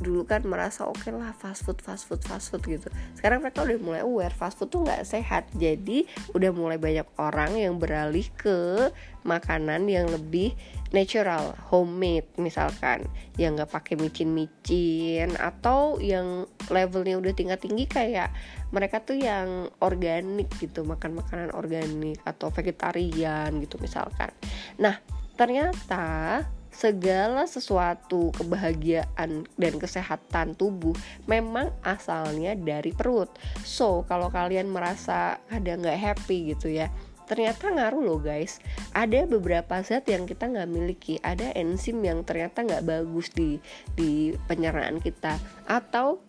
dulu 0.00 0.24
kan 0.24 0.40
merasa 0.48 0.88
oke 0.88 1.04
okay 1.04 1.12
lah 1.12 1.36
fast 1.36 1.62
food 1.62 1.78
fast 1.84 2.08
food 2.08 2.24
fast 2.24 2.48
food 2.48 2.64
gitu. 2.64 2.88
Sekarang 3.12 3.44
mereka 3.44 3.62
udah 3.62 3.78
mulai 3.78 4.00
aware 4.00 4.32
fast 4.32 4.56
food 4.56 4.72
tuh 4.72 4.82
nggak 4.82 5.04
sehat. 5.04 5.46
Jadi 5.54 6.08
udah 6.32 6.50
mulai 6.50 6.80
banyak 6.80 7.04
orang 7.20 7.60
yang 7.60 7.76
beralih 7.76 8.24
ke 8.34 8.88
makanan 9.22 9.84
yang 9.84 10.08
lebih 10.08 10.56
natural 10.90 11.52
homemade 11.68 12.26
misalkan. 12.40 13.04
Yang 13.36 13.62
nggak 13.62 13.72
pakai 13.76 13.94
micin-micin 14.00 15.36
atau 15.36 16.00
yang 16.00 16.48
levelnya 16.72 17.20
udah 17.20 17.32
tingkat 17.36 17.60
tinggi 17.60 17.84
kayak 17.84 18.32
mereka 18.72 19.04
tuh 19.04 19.20
yang 19.20 19.68
organik 19.84 20.48
gitu 20.56 20.82
makan 20.82 21.20
makanan 21.20 21.52
organik 21.52 22.16
atau 22.24 22.48
vegetarian 22.48 23.52
gitu 23.60 23.76
misalkan. 23.76 24.32
Nah 24.80 24.96
ternyata 25.36 26.44
segala 26.70 27.44
sesuatu 27.44 28.30
kebahagiaan 28.38 29.44
dan 29.58 29.74
kesehatan 29.76 30.54
tubuh 30.54 30.94
memang 31.26 31.74
asalnya 31.82 32.54
dari 32.56 32.94
perut. 32.94 33.30
So 33.66 34.06
kalau 34.06 34.30
kalian 34.30 34.70
merasa 34.70 35.42
ada 35.50 35.72
nggak 35.76 35.98
happy 35.98 36.54
gitu 36.54 36.70
ya, 36.70 36.88
ternyata 37.26 37.70
ngaruh 37.70 38.02
loh 38.02 38.18
guys. 38.22 38.62
Ada 38.96 39.26
beberapa 39.26 39.82
zat 39.82 40.08
yang 40.08 40.24
kita 40.26 40.50
nggak 40.50 40.70
miliki, 40.70 41.18
ada 41.22 41.52
enzim 41.54 42.00
yang 42.02 42.22
ternyata 42.24 42.62
nggak 42.64 42.86
bagus 42.86 43.30
di 43.34 43.58
di 43.94 44.34
penyerahan 44.48 44.98
kita 44.98 45.38
atau 45.68 46.22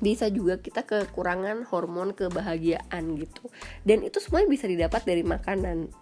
bisa 0.00 0.32
juga 0.32 0.56
kita 0.56 0.88
kekurangan 0.88 1.68
hormon 1.68 2.16
kebahagiaan 2.16 3.20
gitu 3.20 3.52
dan 3.84 4.00
itu 4.00 4.16
semuanya 4.16 4.48
bisa 4.48 4.64
didapat 4.64 5.04
dari 5.04 5.20
makanan 5.20 5.92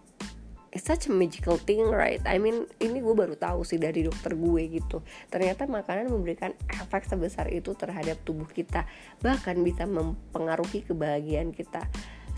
it's 0.78 0.86
such 0.86 1.10
a 1.10 1.12
magical 1.12 1.58
thing 1.58 1.82
right? 1.90 2.22
I 2.22 2.38
mean 2.38 2.70
ini 2.78 3.02
gue 3.02 3.10
baru 3.10 3.34
tahu 3.34 3.66
sih 3.66 3.82
dari 3.82 4.06
dokter 4.06 4.38
gue 4.38 4.62
gitu. 4.78 5.02
Ternyata 5.26 5.66
makanan 5.66 6.06
memberikan 6.06 6.54
efek 6.70 7.02
sebesar 7.02 7.50
itu 7.50 7.74
terhadap 7.74 8.22
tubuh 8.22 8.46
kita 8.46 8.86
bahkan 9.18 9.58
bisa 9.66 9.90
mempengaruhi 9.90 10.86
kebahagiaan 10.86 11.50
kita. 11.50 11.82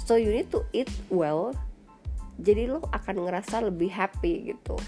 So 0.01 0.17
you 0.17 0.33
need 0.33 0.49
to 0.57 0.65
eat 0.73 0.89
well 1.13 1.53
jadi 2.41 2.73
lo 2.73 2.81
akan 2.89 3.29
ngerasa 3.29 3.61
lebih 3.61 3.93
happy 3.93 4.57
gitu. 4.57 4.81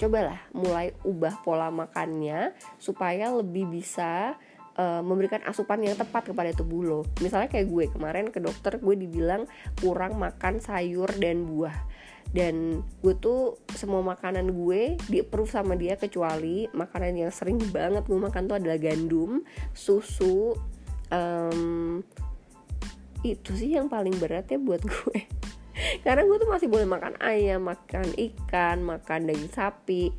Cobalah 0.00 0.40
mulai 0.56 0.96
ubah 1.04 1.44
pola 1.44 1.68
makannya 1.68 2.56
supaya 2.80 3.28
lebih 3.28 3.68
bisa 3.68 4.40
uh, 4.80 5.04
memberikan 5.04 5.44
asupan 5.44 5.84
yang 5.84 6.00
tepat 6.00 6.32
kepada 6.32 6.56
tubuh 6.56 6.80
lo. 6.80 7.00
Misalnya 7.20 7.52
kayak 7.52 7.68
gue 7.68 7.84
kemarin 7.92 8.32
ke 8.32 8.40
dokter 8.40 8.80
gue 8.80 8.96
dibilang 8.96 9.44
kurang 9.84 10.16
makan 10.16 10.64
sayur 10.64 11.12
dan 11.20 11.44
buah 11.44 11.76
dan 12.36 12.84
gue 13.00 13.16
tuh 13.16 13.56
semua 13.72 14.04
makanan 14.04 14.52
gue 14.52 15.00
di 15.08 15.24
approve 15.24 15.48
sama 15.48 15.72
dia 15.72 15.96
kecuali 15.96 16.68
makanan 16.68 17.24
yang 17.24 17.32
sering 17.32 17.56
banget 17.72 18.04
gue 18.04 18.20
makan 18.20 18.44
tuh 18.44 18.60
adalah 18.60 18.76
gandum 18.76 19.40
susu 19.72 20.52
um, 21.08 22.04
itu 23.24 23.50
sih 23.56 23.72
yang 23.72 23.88
paling 23.88 24.12
berat 24.20 24.52
ya 24.52 24.60
buat 24.60 24.84
gue. 24.84 25.18
Karena 26.04 26.24
gue 26.28 26.36
tuh 26.36 26.48
masih 26.48 26.68
boleh 26.68 26.84
makan 26.84 27.16
ayam 27.24 27.64
makan 27.68 28.12
ikan 28.16 28.84
makan 28.84 29.28
daging 29.28 29.52
sapi 29.52 30.12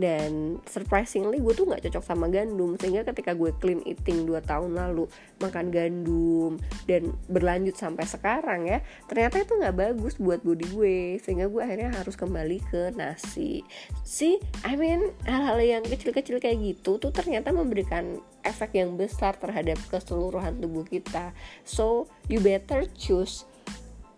dan 0.00 0.56
surprisingly 0.64 1.36
gue 1.44 1.52
tuh 1.52 1.68
nggak 1.68 1.84
cocok 1.86 2.00
sama 2.00 2.32
gandum. 2.32 2.80
Sehingga 2.80 3.04
ketika 3.04 3.36
gue 3.36 3.52
clean 3.60 3.84
eating 3.84 4.24
2 4.24 4.40
tahun 4.40 4.72
lalu 4.72 5.04
makan 5.44 5.68
gandum 5.68 6.56
dan 6.88 7.12
berlanjut 7.28 7.76
sampai 7.76 8.08
sekarang 8.08 8.64
ya 8.66 8.80
ternyata 9.06 9.44
itu 9.44 9.52
nggak 9.60 9.76
bagus 9.76 10.16
buat 10.16 10.40
body 10.40 10.66
gue. 10.72 10.98
Sehingga 11.20 11.52
gue 11.52 11.60
akhirnya 11.60 11.92
harus 11.92 12.16
kembali 12.16 12.58
ke 12.72 12.96
nasi. 12.96 13.60
Sih 14.00 14.40
I 14.64 14.74
mean 14.80 15.12
hal-hal 15.28 15.60
yang 15.60 15.84
kecil-kecil 15.84 16.40
kayak 16.40 16.56
gitu 16.64 16.96
tuh 16.96 17.12
ternyata 17.12 17.52
memberikan 17.52 18.18
efek 18.40 18.80
yang 18.80 18.96
besar 18.96 19.36
terhadap 19.36 19.76
keseluruhan 19.92 20.56
tubuh 20.64 20.88
kita. 20.88 21.36
So 21.68 22.08
you 22.32 22.40
better 22.40 22.88
choose 22.96 23.44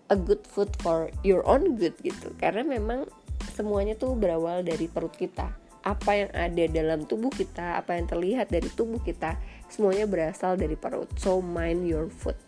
a 0.07 0.15
good 0.15 0.47
food 0.47 0.71
for 0.79 1.11
your 1.27 1.43
own 1.43 1.75
good 1.75 1.99
gitu. 2.07 2.31
Karena 2.39 2.63
memang 2.63 3.11
semuanya 3.53 3.99
tuh 3.99 4.15
berawal 4.15 4.63
dari 4.63 4.87
perut 4.87 5.13
kita 5.13 5.62
apa 5.83 6.11
yang 6.15 6.31
ada 6.31 6.65
dalam 6.71 7.05
tubuh 7.07 7.31
kita, 7.31 7.79
apa 7.79 7.99
yang 7.99 8.07
terlihat 8.07 8.49
dari 8.51 8.71
tubuh 8.71 9.03
kita, 9.03 9.39
semuanya 9.67 10.07
berasal 10.07 10.55
dari 10.55 10.79
perut. 10.79 11.11
So 11.19 11.43
mind 11.43 11.87
your 11.87 12.07
food. 12.11 12.39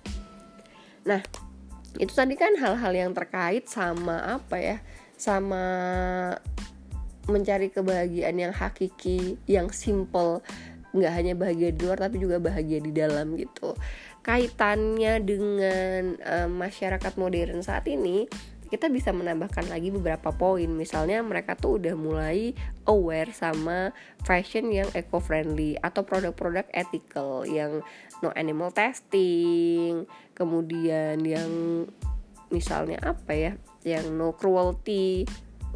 Nah, 1.04 1.20
itu 1.98 2.10
tadi 2.10 2.34
kan 2.38 2.54
hal-hal 2.58 2.92
yang 2.94 3.10
terkait 3.12 3.66
sama 3.66 4.38
apa 4.38 4.56
ya? 4.58 4.76
Sama 5.14 5.62
mencari 7.26 7.72
kebahagiaan 7.72 8.36
yang 8.36 8.52
hakiki, 8.52 9.40
yang 9.48 9.72
simple, 9.72 10.44
nggak 10.94 11.12
hanya 11.12 11.34
bahagia 11.34 11.74
di 11.74 11.80
luar 11.82 11.98
tapi 11.98 12.22
juga 12.22 12.38
bahagia 12.38 12.78
di 12.78 12.92
dalam 12.94 13.34
gitu. 13.34 13.74
Kaitannya 14.24 15.20
dengan 15.20 16.16
uh, 16.22 16.48
masyarakat 16.48 17.12
modern 17.20 17.60
saat 17.60 17.84
ini 17.90 18.24
kita 18.68 18.88
bisa 18.88 19.12
menambahkan 19.12 19.68
lagi 19.68 19.92
beberapa 19.92 20.33
poin. 20.33 20.66
Misalnya 20.66 21.20
mereka 21.20 21.55
tuh 21.55 21.79
udah 21.83 21.94
mulai 21.94 22.57
aware 22.88 23.31
sama 23.31 23.92
fashion 24.24 24.72
yang 24.72 24.88
eco 24.96 25.20
friendly 25.20 25.77
atau 25.81 26.03
produk-produk 26.05 26.64
ethical 26.72 27.44
yang 27.44 27.85
no 28.22 28.33
animal 28.38 28.72
testing 28.72 30.09
kemudian 30.33 31.20
yang 31.22 31.50
misalnya 32.48 32.96
apa 33.05 33.33
ya 33.37 33.53
yang 33.85 34.16
no 34.16 34.33
cruelty 34.33 35.29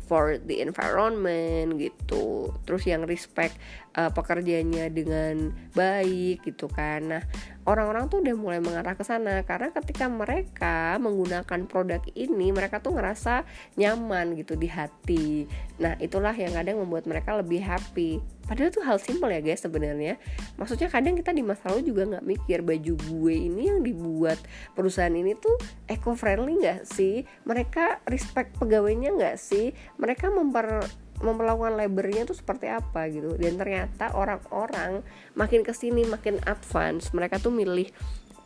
for 0.08 0.40
the 0.40 0.64
environment 0.64 1.76
gitu. 1.76 2.48
Terus 2.64 2.88
yang 2.88 3.04
respect 3.04 3.60
uh, 3.98 4.10
pekerjaannya 4.14 4.86
dengan 4.94 5.50
baik 5.74 6.46
gitu 6.46 6.70
kan. 6.70 7.18
Nah 7.18 7.22
orang-orang 7.66 8.06
tuh 8.06 8.22
udah 8.22 8.34
mulai 8.38 8.60
mengarah 8.62 8.94
ke 8.94 9.02
sana 9.04 9.42
karena 9.42 9.74
ketika 9.74 10.06
mereka 10.06 10.96
menggunakan 11.02 11.66
produk 11.66 12.00
ini 12.14 12.54
mereka 12.54 12.78
tuh 12.78 12.94
ngerasa 12.94 13.42
nyaman 13.74 14.38
gitu 14.38 14.54
di 14.54 14.70
hati. 14.70 15.50
Nah 15.82 15.98
itulah 15.98 16.32
yang 16.32 16.54
kadang 16.54 16.78
membuat 16.78 17.04
mereka 17.10 17.34
lebih 17.36 17.60
happy. 17.60 18.22
Padahal 18.48 18.72
tuh 18.72 18.80
hal 18.80 18.96
simpel 18.96 19.28
ya 19.28 19.44
guys 19.44 19.60
sebenarnya. 19.60 20.16
Maksudnya 20.56 20.88
kadang 20.88 21.20
kita 21.20 21.36
di 21.36 21.44
masa 21.44 21.68
lalu 21.68 21.92
juga 21.92 22.08
nggak 22.08 22.24
mikir 22.24 22.64
baju 22.64 22.94
gue 22.96 23.34
ini 23.36 23.68
yang 23.68 23.84
dibuat 23.84 24.40
perusahaan 24.72 25.12
ini 25.12 25.36
tuh 25.36 25.52
eco 25.84 26.16
friendly 26.16 26.56
nggak 26.56 26.88
sih? 26.88 27.28
Mereka 27.44 28.08
respect 28.08 28.56
pegawainya 28.56 29.12
nggak 29.12 29.36
sih? 29.36 29.76
Mereka 30.00 30.32
memper 30.32 30.80
memperlakukan 31.18 31.74
labornya 31.74 32.22
tuh 32.26 32.36
seperti 32.36 32.70
apa 32.70 33.10
gitu. 33.10 33.34
Dan 33.34 33.58
ternyata 33.58 34.14
orang-orang 34.14 35.02
makin 35.34 35.66
ke 35.66 35.74
sini 35.74 36.06
makin 36.06 36.38
advance 36.46 37.10
mereka 37.10 37.42
tuh 37.42 37.50
milih 37.50 37.90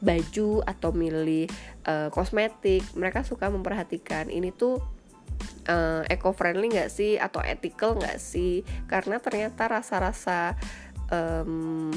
baju 0.02 0.66
atau 0.66 0.90
milih 0.90 1.46
uh, 1.86 2.10
kosmetik 2.10 2.82
mereka 2.98 3.22
suka 3.22 3.46
memperhatikan. 3.48 4.28
Ini 4.28 4.50
tuh 4.56 4.82
uh, 5.70 6.02
eco 6.10 6.34
friendly 6.34 6.74
nggak 6.74 6.90
sih? 6.90 7.16
Atau 7.16 7.38
ethical 7.44 7.94
nggak 7.94 8.18
sih? 8.18 8.66
Karena 8.90 9.22
ternyata 9.22 9.70
rasa-rasa 9.70 10.58
um, 11.12 11.94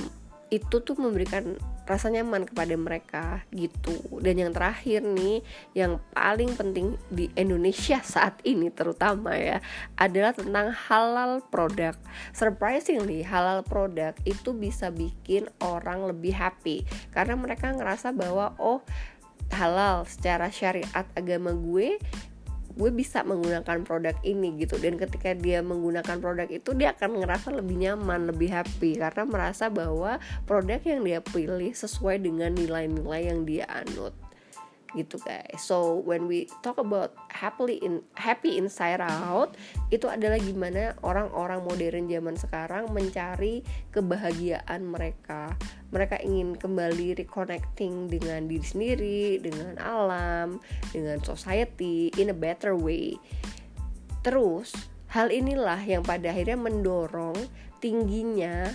itu 0.54 0.78
tuh 0.86 0.96
memberikan 1.02 1.58
rasa 1.86 2.10
nyaman 2.10 2.50
kepada 2.50 2.76
mereka 2.76 3.26
gitu. 3.54 3.96
Dan 4.20 4.42
yang 4.42 4.52
terakhir 4.52 5.06
nih 5.06 5.46
yang 5.78 6.02
paling 6.12 6.54
penting 6.58 6.98
di 7.14 7.30
Indonesia 7.38 8.02
saat 8.02 8.42
ini 8.44 8.74
terutama 8.74 9.38
ya 9.38 9.62
adalah 9.96 10.34
tentang 10.34 10.74
halal 10.74 11.46
produk. 11.54 11.94
Surprisingly 12.34 13.22
halal 13.22 13.62
produk 13.62 14.18
itu 14.26 14.52
bisa 14.52 14.90
bikin 14.90 15.46
orang 15.62 16.10
lebih 16.10 16.34
happy. 16.34 16.84
Karena 17.14 17.38
mereka 17.38 17.72
ngerasa 17.72 18.12
bahwa 18.12 18.58
oh 18.58 18.82
halal 19.54 20.10
secara 20.10 20.50
syariat 20.50 21.06
agama 21.14 21.54
gue 21.54 22.02
gue 22.76 22.92
bisa 22.92 23.24
menggunakan 23.24 23.88
produk 23.88 24.16
ini 24.24 24.60
gitu. 24.60 24.76
Dan 24.80 25.00
ketika 25.00 25.32
dia 25.32 25.64
menggunakan 25.64 26.20
produk 26.20 26.48
itu 26.52 26.76
dia 26.76 26.92
akan 26.96 27.24
ngerasa 27.24 27.56
lebih 27.56 27.76
nyaman 27.80 28.28
lebih 28.30 28.52
happy. 28.52 29.00
Karena 29.00 29.24
merasa 29.24 29.72
bahwa 29.72 30.20
produk 30.44 30.80
yang 30.84 31.02
dia 31.04 31.20
pilih 31.24 31.72
sesuai 31.72 32.24
dengan 32.24 32.52
nilai-nilai 32.54 33.22
yang 33.32 33.48
dia 33.48 33.66
anut 33.72 34.25
gitu 34.96 35.20
guys. 35.22 35.60
So 35.60 36.02
when 36.02 36.26
we 36.26 36.48
talk 36.64 36.80
about 36.80 37.14
happily 37.30 37.78
in 37.84 38.02
happy 38.16 38.56
inside 38.56 39.04
out 39.04 39.60
itu 39.92 40.08
adalah 40.08 40.40
gimana 40.40 40.96
orang-orang 41.04 41.62
modern 41.68 42.08
zaman 42.08 42.36
sekarang 42.40 42.90
mencari 42.96 43.62
kebahagiaan 43.92 44.82
mereka. 44.88 45.54
Mereka 45.92 46.24
ingin 46.24 46.56
kembali 46.56 47.20
reconnecting 47.20 48.08
dengan 48.08 48.48
diri 48.48 48.66
sendiri, 48.66 49.22
dengan 49.44 49.76
alam, 49.78 50.64
dengan 50.96 51.20
society 51.22 52.10
in 52.16 52.32
a 52.32 52.36
better 52.36 52.74
way. 52.74 53.20
Terus 54.24 54.74
hal 55.12 55.30
inilah 55.30 55.80
yang 55.86 56.02
pada 56.02 56.34
akhirnya 56.34 56.58
mendorong 56.58 57.38
tingginya 57.80 58.74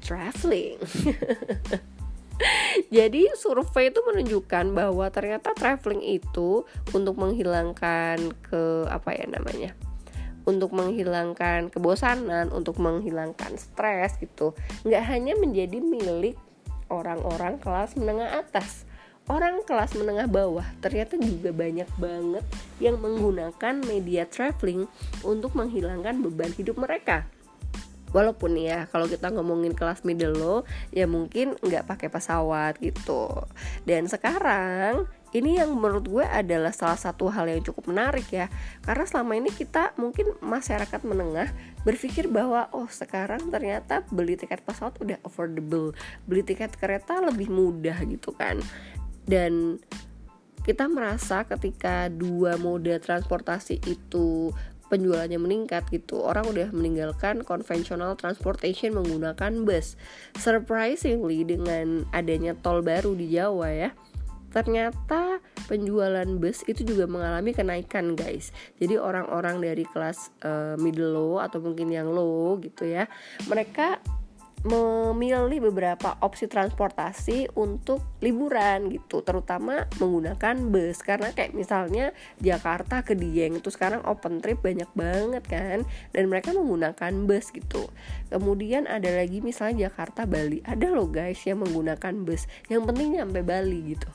traveling. 0.00 0.80
Jadi 2.96 3.30
survei 3.38 3.90
itu 3.90 4.00
menunjukkan 4.02 4.74
bahwa 4.74 5.06
ternyata 5.10 5.54
traveling 5.54 6.02
itu 6.02 6.66
untuk 6.90 7.14
menghilangkan 7.18 8.18
ke 8.42 8.88
apa 8.90 9.10
ya 9.14 9.26
namanya? 9.30 9.72
Untuk 10.44 10.76
menghilangkan 10.76 11.72
kebosanan, 11.72 12.52
untuk 12.52 12.76
menghilangkan 12.76 13.56
stres 13.56 14.20
gitu. 14.20 14.52
Nggak 14.84 15.04
hanya 15.08 15.34
menjadi 15.40 15.80
milik 15.80 16.36
orang-orang 16.92 17.56
kelas 17.62 17.96
menengah 17.96 18.44
atas. 18.44 18.84
Orang 19.24 19.64
kelas 19.64 19.96
menengah 19.96 20.28
bawah 20.28 20.68
ternyata 20.84 21.16
juga 21.16 21.48
banyak 21.48 21.88
banget 21.96 22.44
yang 22.76 23.00
menggunakan 23.00 23.80
media 23.88 24.28
traveling 24.28 24.84
untuk 25.24 25.56
menghilangkan 25.56 26.20
beban 26.20 26.52
hidup 26.52 26.76
mereka 26.76 27.24
walaupun 28.14 28.54
ya 28.54 28.86
kalau 28.88 29.10
kita 29.10 29.28
ngomongin 29.34 29.74
kelas 29.74 30.06
middle 30.06 30.38
low 30.38 30.58
ya 30.94 31.10
mungkin 31.10 31.58
nggak 31.58 31.90
pakai 31.90 32.08
pesawat 32.08 32.78
gitu. 32.78 33.28
Dan 33.82 34.06
sekarang 34.06 35.10
ini 35.34 35.58
yang 35.58 35.74
menurut 35.74 36.06
gue 36.06 36.22
adalah 36.22 36.70
salah 36.70 36.94
satu 36.94 37.26
hal 37.26 37.50
yang 37.50 37.58
cukup 37.66 37.90
menarik 37.90 38.30
ya. 38.30 38.46
Karena 38.86 39.02
selama 39.02 39.34
ini 39.34 39.50
kita 39.50 39.90
mungkin 39.98 40.38
masyarakat 40.38 41.02
menengah 41.02 41.50
berpikir 41.82 42.30
bahwa 42.30 42.70
oh 42.70 42.86
sekarang 42.86 43.50
ternyata 43.50 44.06
beli 44.14 44.38
tiket 44.38 44.62
pesawat 44.62 44.94
udah 45.02 45.18
affordable. 45.26 45.90
Beli 46.30 46.46
tiket 46.46 46.78
kereta 46.78 47.18
lebih 47.18 47.50
mudah 47.50 47.98
gitu 48.06 48.30
kan. 48.30 48.62
Dan 49.26 49.82
kita 50.64 50.88
merasa 50.88 51.44
ketika 51.44 52.08
dua 52.08 52.56
moda 52.56 52.96
transportasi 52.96 53.84
itu 53.84 54.54
penjualannya 54.94 55.42
meningkat 55.42 55.90
gitu. 55.90 56.22
Orang 56.22 56.46
udah 56.54 56.70
meninggalkan 56.70 57.42
konvensional 57.42 58.14
transportation 58.14 58.94
menggunakan 58.94 59.66
bus. 59.66 59.98
Surprisingly 60.38 61.42
dengan 61.42 62.06
adanya 62.14 62.54
tol 62.54 62.80
baru 62.86 63.18
di 63.18 63.34
Jawa 63.34 63.68
ya 63.74 63.90
ternyata 64.54 65.42
penjualan 65.66 66.30
bus 66.38 66.62
itu 66.70 66.86
juga 66.86 67.10
mengalami 67.10 67.50
kenaikan 67.50 68.14
guys. 68.14 68.54
Jadi 68.78 68.94
orang-orang 68.94 69.58
dari 69.58 69.82
kelas 69.82 70.30
uh, 70.46 70.78
middle 70.78 71.10
low 71.10 71.42
atau 71.42 71.58
mungkin 71.58 71.90
yang 71.90 72.06
low 72.06 72.54
gitu 72.62 72.86
ya 72.86 73.10
mereka 73.50 73.98
memilih 74.64 75.68
beberapa 75.68 76.16
opsi 76.24 76.48
transportasi 76.48 77.52
untuk 77.52 78.00
liburan 78.24 78.88
gitu 78.88 79.20
terutama 79.20 79.84
menggunakan 80.00 80.56
bus. 80.72 81.04
Karena 81.04 81.36
kayak 81.36 81.52
misalnya 81.52 82.16
Jakarta 82.40 83.04
ke 83.04 83.12
Dieng 83.12 83.60
itu 83.60 83.68
sekarang 83.68 84.00
open 84.08 84.40
trip 84.40 84.64
banyak 84.64 84.88
banget 84.96 85.44
kan 85.44 85.84
dan 86.16 86.24
mereka 86.32 86.56
menggunakan 86.56 87.12
bus 87.28 87.52
gitu. 87.52 87.92
Kemudian 88.32 88.88
ada 88.88 89.12
lagi 89.12 89.44
misalnya 89.44 89.92
Jakarta 89.92 90.24
Bali. 90.24 90.64
Ada 90.64 90.88
loh 90.88 91.12
guys 91.12 91.44
yang 91.44 91.60
menggunakan 91.60 92.24
bus 92.24 92.48
yang 92.72 92.88
penting 92.88 93.20
nyampe 93.20 93.44
Bali 93.44 93.92
gitu. 93.92 94.08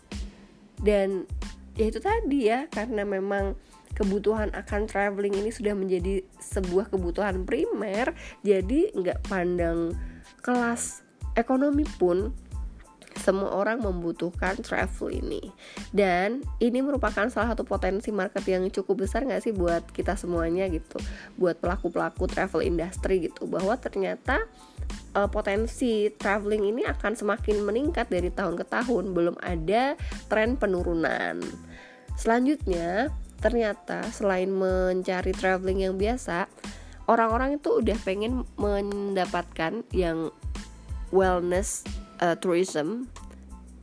Dan 0.82 1.30
ya 1.78 1.86
itu 1.86 2.02
tadi 2.02 2.50
ya 2.50 2.66
karena 2.74 3.06
memang 3.06 3.54
kebutuhan 3.94 4.50
akan 4.54 4.86
traveling 4.86 5.36
ini 5.38 5.50
sudah 5.54 5.74
menjadi 5.74 6.24
sebuah 6.40 6.94
kebutuhan 6.94 7.44
primer 7.44 8.14
jadi 8.46 8.94
nggak 8.96 9.28
pandang 9.28 9.96
kelas 10.39 11.04
ekonomi 11.38 11.86
pun 11.99 12.34
semua 13.19 13.52
orang 13.52 13.84
membutuhkan 13.84 14.56
travel 14.63 15.12
ini. 15.12 15.52
Dan 15.91 16.41
ini 16.63 16.80
merupakan 16.80 17.28
salah 17.28 17.54
satu 17.54 17.67
potensi 17.67 18.10
market 18.15 18.41
yang 18.47 18.63
cukup 18.71 19.06
besar 19.06 19.28
nggak 19.28 19.43
sih 19.43 19.54
buat 19.54 19.84
kita 19.91 20.15
semuanya 20.15 20.65
gitu? 20.71 20.97
Buat 21.36 21.60
pelaku 21.60 21.91
pelaku 21.91 22.25
travel 22.32 22.63
industry 22.63 23.28
gitu. 23.30 23.45
Bahwa 23.45 23.75
ternyata 23.75 24.47
uh, 25.13 25.28
potensi 25.28 26.10
traveling 26.15 26.71
ini 26.71 26.82
akan 26.88 27.13
semakin 27.19 27.62
meningkat 27.67 28.08
dari 28.08 28.32
tahun 28.32 28.56
ke 28.56 28.65
tahun. 28.71 29.12
Belum 29.12 29.36
ada 29.43 29.99
tren 30.32 30.56
penurunan. 30.56 31.43
Selanjutnya 32.15 33.12
ternyata 33.39 34.04
selain 34.12 34.52
mencari 34.52 35.32
traveling 35.32 35.88
yang 35.88 35.95
biasa 35.95 36.52
orang-orang 37.10 37.58
itu 37.58 37.82
udah 37.82 37.98
pengen 38.06 38.45
mendapatkan 38.62 39.82
yang 39.89 40.30
wellness 41.10 41.82
uh, 42.22 42.38
tourism 42.38 43.10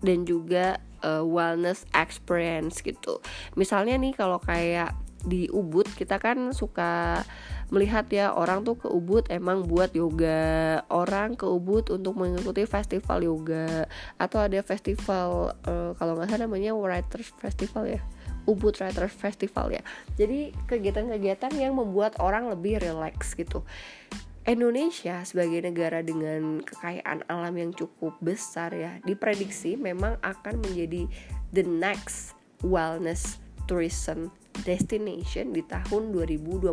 dan 0.06 0.22
juga 0.22 0.78
uh, 1.02 1.26
wellness 1.26 1.82
experience 1.90 2.78
gitu. 2.86 3.18
Misalnya 3.58 3.98
nih 3.98 4.14
kalau 4.14 4.38
kayak 4.38 4.94
di 5.26 5.50
Ubud 5.50 5.90
kita 5.98 6.22
kan 6.22 6.54
suka 6.54 7.26
melihat 7.74 8.06
ya 8.14 8.30
orang 8.30 8.62
tuh 8.62 8.78
ke 8.78 8.86
Ubud 8.86 9.26
emang 9.26 9.66
buat 9.66 9.90
yoga. 9.90 10.86
Orang 10.86 11.34
ke 11.34 11.50
Ubud 11.50 11.90
untuk 11.90 12.14
mengikuti 12.14 12.62
festival 12.62 13.26
yoga. 13.26 13.90
Atau 14.22 14.38
ada 14.38 14.62
festival 14.62 15.58
uh, 15.66 15.98
kalau 15.98 16.14
nggak 16.14 16.30
salah 16.30 16.46
namanya 16.46 16.78
Writers 16.78 17.34
Festival 17.42 17.98
ya 17.98 18.02
Ubud 18.46 18.78
Writers 18.78 19.12
Festival 19.12 19.74
ya 19.74 19.82
jadi 20.16 20.54
kegiatan-kegiatan 20.70 21.52
yang 21.59 21.76
membuat 21.76 22.18
orang 22.22 22.48
lebih 22.48 22.80
relax 22.80 23.35
gitu 23.35 23.66
Indonesia 24.46 25.26
sebagai 25.26 25.59
negara 25.66 26.06
dengan 26.06 26.62
kekayaan 26.62 27.26
alam 27.26 27.54
yang 27.59 27.70
cukup 27.74 28.14
besar 28.22 28.70
ya 28.70 29.02
diprediksi 29.02 29.74
memang 29.74 30.16
akan 30.22 30.62
menjadi 30.62 31.11
the 31.50 31.66
next 31.66 32.38
wellness 32.62 33.42
tourism 33.66 34.30
destination 34.64 35.52
di 35.52 35.61
tahun 35.66 36.14
2021. 36.14 36.72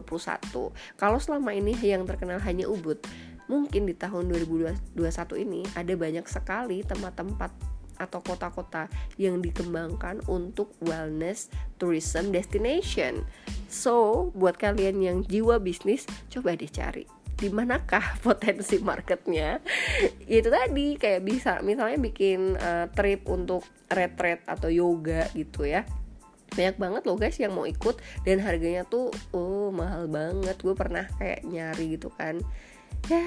Kalau 0.95 1.19
selama 1.19 1.51
ini 1.51 1.75
yang 1.81 2.07
terkenal 2.07 2.39
hanya 2.39 2.69
Ubud, 2.69 3.01
mungkin 3.51 3.89
di 3.89 3.97
tahun 3.97 4.31
2021 4.31 5.43
ini 5.43 5.67
ada 5.75 5.93
banyak 5.97 6.23
sekali 6.29 6.85
tempat-tempat 6.85 7.72
atau 7.97 8.19
kota-kota 8.23 8.89
yang 9.17 9.39
dikembangkan 9.41 10.23
untuk 10.29 10.73
wellness 10.81 11.49
tourism 11.77 12.33
destination. 12.33 13.25
So, 13.67 14.29
buat 14.37 14.61
kalian 14.61 15.01
yang 15.01 15.17
jiwa 15.25 15.57
bisnis, 15.57 16.05
coba 16.29 16.53
deh 16.53 16.69
cari. 16.69 17.05
Di 17.33 17.49
manakah 17.49 18.15
potensi 18.25 18.77
marketnya? 18.79 19.59
Itu 20.29 20.53
tadi 20.53 20.95
kayak 20.95 21.21
bisa 21.25 21.59
misalnya 21.65 21.97
bikin 21.99 22.55
uh, 22.57 22.87
trip 22.93 23.25
untuk 23.27 23.65
retreat 23.89 24.45
atau 24.45 24.69
yoga 24.69 25.27
gitu 25.33 25.65
ya. 25.65 25.83
Banyak 26.53 26.77
banget 26.77 27.01
loh 27.09 27.17
guys 27.17 27.37
yang 27.41 27.57
mau 27.57 27.65
ikut 27.65 27.97
dan 28.29 28.37
harganya 28.45 28.85
tuh 28.85 29.09
oh 29.33 29.73
mahal 29.73 30.05
banget. 30.05 30.53
Gue 30.61 30.77
pernah 30.77 31.09
kayak 31.17 31.41
nyari 31.43 31.97
gitu 31.97 32.13
kan. 32.13 32.37
Ya 33.09 33.25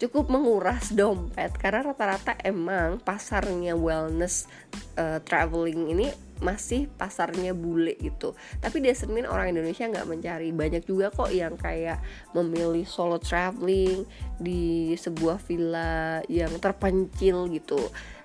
cukup 0.00 0.32
menguras 0.32 0.96
dompet 0.96 1.52
karena 1.60 1.92
rata-rata 1.92 2.32
emang 2.40 2.96
pasarnya 3.04 3.76
wellness 3.76 4.48
uh, 4.96 5.20
traveling 5.20 5.92
ini 5.92 6.08
masih 6.40 6.88
pasarnya 6.96 7.52
bule 7.52 8.00
gitu. 8.00 8.32
Tapi 8.64 8.80
doesn't 8.80 9.12
orang 9.28 9.52
Indonesia 9.52 9.84
nggak 9.84 10.08
mencari. 10.08 10.48
Banyak 10.56 10.88
juga 10.88 11.12
kok 11.12 11.28
yang 11.28 11.54
kayak 11.60 12.00
memilih 12.32 12.88
solo 12.88 13.20
traveling 13.20 14.08
di 14.40 14.96
sebuah 14.96 15.36
villa 15.44 16.24
yang 16.32 16.56
terpencil 16.56 17.44
gitu. 17.52 17.78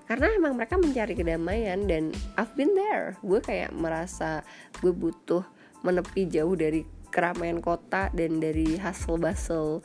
Karena 0.08 0.32
emang 0.32 0.56
mereka 0.56 0.80
mencari 0.80 1.12
kedamaian 1.12 1.84
dan 1.92 2.16
I've 2.40 2.56
been 2.56 2.72
there. 2.72 3.20
Gue 3.20 3.44
kayak 3.44 3.76
merasa 3.76 4.48
gue 4.80 4.96
butuh 4.96 5.44
menepi 5.84 6.32
jauh 6.32 6.56
dari 6.56 6.88
keramaian 7.12 7.64
kota 7.64 8.12
dan 8.12 8.44
dari 8.44 8.76
hustle 8.76 9.16
bustle 9.16 9.80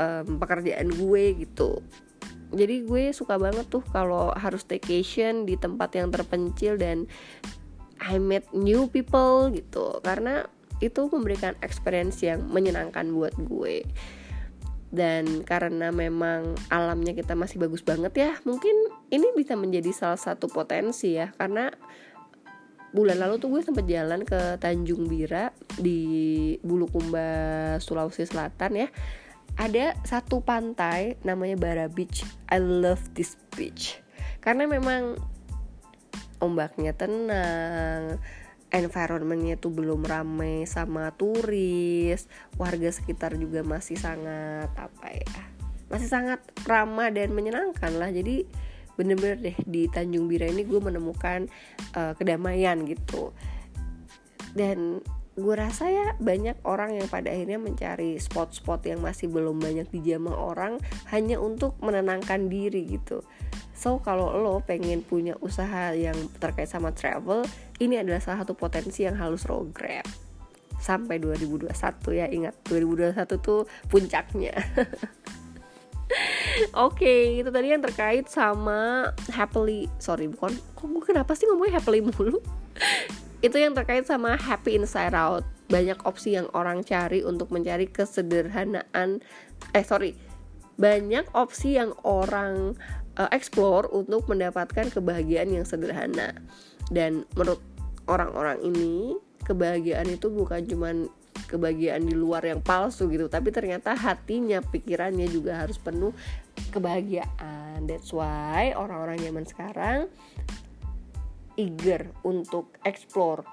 um, 0.00 0.40
pekerjaan 0.40 0.88
gue 0.88 1.24
gitu. 1.44 1.84
Jadi 2.50 2.82
gue 2.82 3.14
suka 3.14 3.38
banget 3.38 3.70
tuh 3.70 3.84
kalau 3.94 4.34
harus 4.34 4.66
staycation 4.66 5.46
di 5.46 5.54
tempat 5.54 5.94
yang 5.94 6.10
terpencil 6.10 6.74
dan 6.80 7.06
I 8.00 8.18
met 8.18 8.48
new 8.56 8.88
people 8.88 9.52
gitu. 9.54 10.00
Karena 10.02 10.48
itu 10.80 11.06
memberikan 11.12 11.54
experience 11.60 12.24
yang 12.24 12.48
menyenangkan 12.48 13.12
buat 13.12 13.36
gue. 13.36 13.86
Dan 14.90 15.46
karena 15.46 15.94
memang 15.94 16.58
alamnya 16.66 17.14
kita 17.14 17.38
masih 17.38 17.62
bagus 17.62 17.86
banget 17.86 18.10
ya 18.10 18.34
mungkin 18.42 18.74
ini 19.14 19.30
bisa 19.38 19.54
menjadi 19.54 19.94
salah 19.94 20.18
satu 20.18 20.50
potensi 20.50 21.14
ya. 21.14 21.30
Karena 21.30 21.70
bulan 22.90 23.22
lalu 23.22 23.38
tuh 23.38 23.54
gue 23.54 23.62
sempet 23.62 23.86
jalan 23.86 24.26
ke 24.26 24.58
Tanjung 24.58 25.06
Bira 25.06 25.54
di 25.78 26.58
Bulukumba 26.66 27.78
Sulawesi 27.78 28.26
Selatan 28.26 28.74
ya 28.74 28.88
ada 29.60 29.92
satu 30.08 30.40
pantai 30.40 31.20
namanya 31.20 31.60
Bara 31.60 31.86
Beach. 31.92 32.24
I 32.48 32.56
love 32.56 33.04
this 33.12 33.36
beach. 33.52 34.00
Karena 34.40 34.64
memang 34.64 35.20
ombaknya 36.40 36.96
tenang 36.96 38.16
environmentnya 38.72 39.60
tuh 39.60 39.68
belum 39.68 40.00
ramai 40.06 40.64
sama 40.64 41.12
turis 41.12 42.24
warga 42.56 42.88
sekitar 42.88 43.36
juga 43.36 43.60
masih 43.66 43.98
sangat 43.98 44.70
apa 44.78 45.10
ya 45.10 45.42
masih 45.90 46.06
sangat 46.06 46.40
ramah 46.64 47.12
dan 47.12 47.34
menyenangkan 47.36 47.92
lah. 48.00 48.08
Jadi 48.08 48.46
bener-bener 48.94 49.36
deh 49.42 49.58
di 49.66 49.90
Tanjung 49.90 50.30
Bira 50.30 50.48
ini 50.48 50.64
gue 50.64 50.80
menemukan 50.80 51.50
uh, 51.98 52.16
kedamaian 52.16 52.80
gitu. 52.88 53.34
Dan 54.54 55.02
gue 55.40 55.54
rasa 55.56 55.88
ya 55.88 56.06
banyak 56.20 56.60
orang 56.68 57.00
yang 57.00 57.08
pada 57.08 57.32
akhirnya 57.32 57.56
mencari 57.56 58.20
spot-spot 58.20 58.84
yang 58.86 59.00
masih 59.00 59.32
belum 59.32 59.56
banyak 59.58 59.88
dijamah 59.88 60.36
orang 60.36 60.76
hanya 61.10 61.40
untuk 61.40 61.74
menenangkan 61.80 62.52
diri 62.52 62.86
gitu 63.00 63.24
So 63.80 63.96
kalau 64.04 64.36
lo 64.36 64.60
pengen 64.60 65.00
punya 65.00 65.40
usaha 65.40 65.96
yang 65.96 66.12
terkait 66.36 66.68
sama 66.68 66.92
travel, 66.92 67.48
ini 67.80 67.96
adalah 67.96 68.20
salah 68.20 68.44
satu 68.44 68.52
potensi 68.52 69.08
yang 69.08 69.16
harus 69.16 69.48
lo 69.48 69.64
grab 69.72 70.04
sampai 70.76 71.16
2021 71.16 71.72
ya 72.12 72.28
ingat 72.28 72.60
2021 72.68 73.40
tuh 73.40 73.64
puncaknya. 73.88 74.52
Oke, 76.76 77.00
okay, 77.00 77.20
itu 77.40 77.48
tadi 77.48 77.72
yang 77.72 77.80
terkait 77.80 78.28
sama 78.28 79.08
happily, 79.32 79.88
sorry 79.96 80.28
bukan, 80.28 80.52
kok 80.76 80.84
gue 80.84 81.04
kenapa 81.08 81.32
sih 81.32 81.48
ngomongnya 81.48 81.80
happily 81.80 82.04
mulu? 82.04 82.36
Itu 83.40 83.56
yang 83.56 83.72
terkait 83.72 84.04
sama 84.04 84.36
happy 84.36 84.76
inside 84.76 85.16
out. 85.16 85.44
Banyak 85.72 86.04
opsi 86.04 86.36
yang 86.36 86.48
orang 86.52 86.84
cari 86.84 87.24
untuk 87.24 87.48
mencari 87.48 87.88
kesederhanaan, 87.88 89.24
eh 89.72 89.84
sorry, 89.84 90.16
banyak 90.76 91.24
opsi 91.32 91.80
yang 91.80 91.96
orang 92.04 92.76
uh, 93.16 93.30
explore 93.32 93.88
untuk 93.92 94.28
mendapatkan 94.28 94.92
kebahagiaan 94.92 95.52
yang 95.52 95.64
sederhana. 95.64 96.36
Dan 96.92 97.24
menurut 97.36 97.62
orang-orang 98.08 98.60
ini 98.60 99.16
kebahagiaan 99.44 100.08
itu 100.10 100.28
bukan 100.28 100.66
cuman 100.68 100.96
kebahagiaan 101.48 102.06
di 102.06 102.14
luar 102.14 102.46
yang 102.46 102.62
palsu 102.62 103.10
gitu 103.10 103.26
tapi 103.26 103.50
ternyata 103.50 103.96
hatinya 103.98 104.62
pikirannya 104.62 105.26
juga 105.26 105.64
harus 105.64 105.80
penuh 105.80 106.14
kebahagiaan. 106.70 107.88
That's 107.88 108.12
why 108.14 108.76
orang-orang 108.76 109.22
zaman 109.22 109.44
sekarang 109.48 110.00
eager 111.58 112.10
untuk 112.22 112.76
explore 112.86 113.46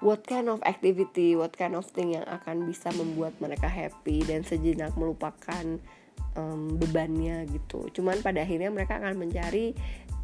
what 0.00 0.24
kind 0.24 0.48
of 0.48 0.60
activity, 0.64 1.36
what 1.36 1.52
kind 1.52 1.76
of 1.76 1.84
thing 1.84 2.16
yang 2.16 2.24
akan 2.26 2.64
bisa 2.64 2.88
membuat 2.96 3.36
mereka 3.38 3.68
happy 3.68 4.24
dan 4.24 4.42
sejenak 4.42 4.96
melupakan 4.96 5.80
um, 6.36 6.76
bebannya 6.80 7.44
gitu. 7.52 7.88
Cuman 7.92 8.24
pada 8.24 8.42
akhirnya 8.44 8.72
mereka 8.72 8.96
akan 8.96 9.20
mencari 9.20 9.76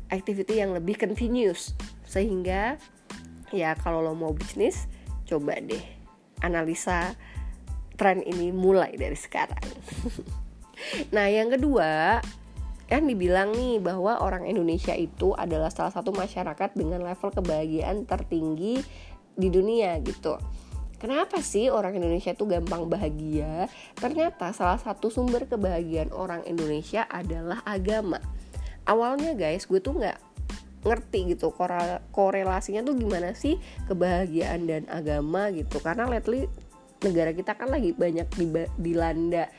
activity 0.09 0.65
yang 0.65 0.73
lebih 0.73 0.97
continuous. 0.97 1.77
Sehingga 2.09 2.81
ya 3.55 3.77
kalau 3.79 4.03
lo 4.03 4.17
mau 4.17 4.35
bisnis 4.35 4.91
coba 5.27 5.59
deh 5.63 5.83
analisa 6.43 7.15
tren 7.95 8.25
ini 8.25 8.51
mulai 8.51 8.97
dari 8.97 9.17
sekarang. 9.17 9.67
Nah 11.09 11.25
yang 11.33 11.49
kedua 11.49 12.21
kan 12.87 13.03
dibilang 13.03 13.51
nih 13.55 13.83
bahwa 13.83 14.23
orang 14.23 14.47
Indonesia 14.47 14.95
itu 14.95 15.35
adalah 15.35 15.71
salah 15.75 15.91
satu 15.91 16.15
masyarakat 16.15 16.75
dengan 16.79 17.03
level 17.03 17.35
kebahagiaan 17.35 18.07
tertinggi 18.07 18.79
di 19.37 19.49
dunia 19.51 19.99
gitu 20.01 20.39
Kenapa 20.97 21.45
sih 21.45 21.69
orang 21.69 21.93
Indonesia 22.01 22.33
itu 22.33 22.49
gampang 22.49 22.89
bahagia? 22.89 23.69
Ternyata 24.01 24.49
salah 24.57 24.81
satu 24.81 25.13
sumber 25.13 25.45
kebahagiaan 25.45 26.09
orang 26.09 26.41
Indonesia 26.49 27.05
adalah 27.05 27.61
agama. 27.69 28.17
Awalnya 28.89 29.37
guys, 29.37 29.69
gue 29.69 29.77
tuh 29.77 29.93
nggak 29.93 30.17
ngerti 30.87 31.37
gitu 31.37 31.53
korelasinya 32.15 32.81
tuh 32.87 32.95
gimana 32.95 33.35
sih 33.35 33.59
kebahagiaan 33.91 34.71
dan 34.71 34.83
agama 34.87 35.51
gitu 35.51 35.83
karena 35.83 36.07
lately 36.07 36.47
negara 37.03 37.35
kita 37.35 37.59
kan 37.59 37.75
lagi 37.75 37.91
banyak 37.91 38.31
dilanda 38.79 39.51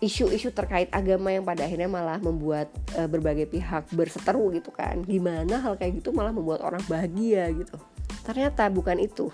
isu-isu 0.00 0.48
terkait 0.50 0.88
agama 0.96 1.28
yang 1.28 1.44
pada 1.44 1.68
akhirnya 1.68 1.88
malah 1.88 2.16
membuat 2.16 2.72
uh, 2.96 3.04
berbagai 3.04 3.52
pihak 3.52 3.92
berseteru 3.92 4.48
gitu 4.56 4.72
kan. 4.72 5.04
Gimana 5.04 5.60
hal 5.60 5.76
kayak 5.76 6.00
gitu 6.00 6.16
malah 6.16 6.32
membuat 6.32 6.64
orang 6.64 6.80
bahagia 6.88 7.52
gitu. 7.52 7.76
Ternyata 8.24 8.72
bukan 8.72 8.96
itu. 8.96 9.28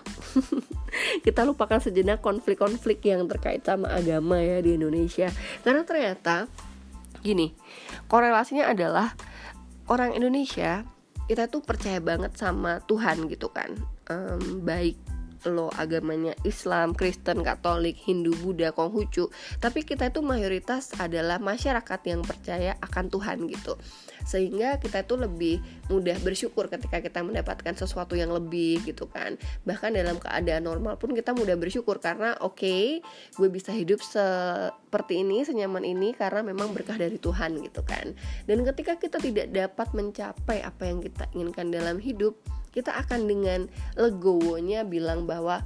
Kita 1.26 1.46
lupakan 1.46 1.78
sejenak 1.78 2.18
konflik-konflik 2.18 2.98
yang 3.06 3.30
terkait 3.30 3.62
sama 3.62 3.94
agama 3.94 4.42
ya 4.42 4.58
di 4.58 4.74
Indonesia. 4.74 5.30
Karena 5.62 5.86
ternyata 5.86 6.50
gini 7.22 7.50
korelasinya 8.06 8.70
adalah 8.70 9.10
orang 9.90 10.14
Indonesia 10.14 10.86
kita 11.26 11.50
tuh 11.50 11.58
percaya 11.58 11.98
banget 11.98 12.38
sama 12.38 12.78
Tuhan 12.86 13.26
gitu 13.26 13.50
kan. 13.50 13.74
Um, 14.06 14.62
baik 14.62 14.94
lo 15.46 15.70
agamanya 15.78 16.34
Islam, 16.42 16.92
Kristen, 16.92 17.46
Katolik, 17.46 17.94
Hindu, 17.94 18.34
Buddha, 18.42 18.74
Konghucu, 18.74 19.30
tapi 19.62 19.86
kita 19.86 20.10
itu 20.10 20.20
mayoritas 20.20 20.92
adalah 20.98 21.38
masyarakat 21.38 22.00
yang 22.06 22.20
percaya 22.26 22.74
akan 22.82 23.06
Tuhan 23.08 23.46
gitu. 23.46 23.78
Sehingga 24.26 24.82
kita 24.82 25.06
itu 25.06 25.14
lebih 25.14 25.62
mudah 25.86 26.18
bersyukur 26.18 26.66
ketika 26.66 26.98
kita 26.98 27.22
mendapatkan 27.22 27.78
sesuatu 27.78 28.18
yang 28.18 28.34
lebih 28.34 28.82
gitu 28.82 29.06
kan. 29.06 29.38
Bahkan 29.62 29.94
dalam 29.94 30.18
keadaan 30.18 30.66
normal 30.66 30.98
pun 30.98 31.14
kita 31.14 31.30
mudah 31.30 31.54
bersyukur 31.54 32.02
karena 32.02 32.34
oke 32.42 32.58
okay, 32.58 32.98
gue 33.38 33.48
bisa 33.48 33.70
hidup 33.70 34.02
seperti 34.02 35.22
ini 35.22 35.46
senyaman 35.46 35.86
ini 35.86 36.10
karena 36.12 36.42
memang 36.42 36.74
berkah 36.74 36.98
dari 36.98 37.22
Tuhan 37.22 37.62
gitu 37.62 37.86
kan. 37.86 38.18
Dan 38.50 38.66
ketika 38.66 38.98
kita 38.98 39.22
tidak 39.22 39.54
dapat 39.54 39.88
mencapai 39.94 40.58
apa 40.66 40.82
yang 40.90 40.98
kita 40.98 41.30
inginkan 41.32 41.70
dalam 41.70 42.02
hidup 42.02 42.34
kita 42.76 42.92
akan 42.92 43.24
dengan 43.24 43.60
legowonya 43.96 44.84
bilang 44.84 45.24
bahwa 45.24 45.64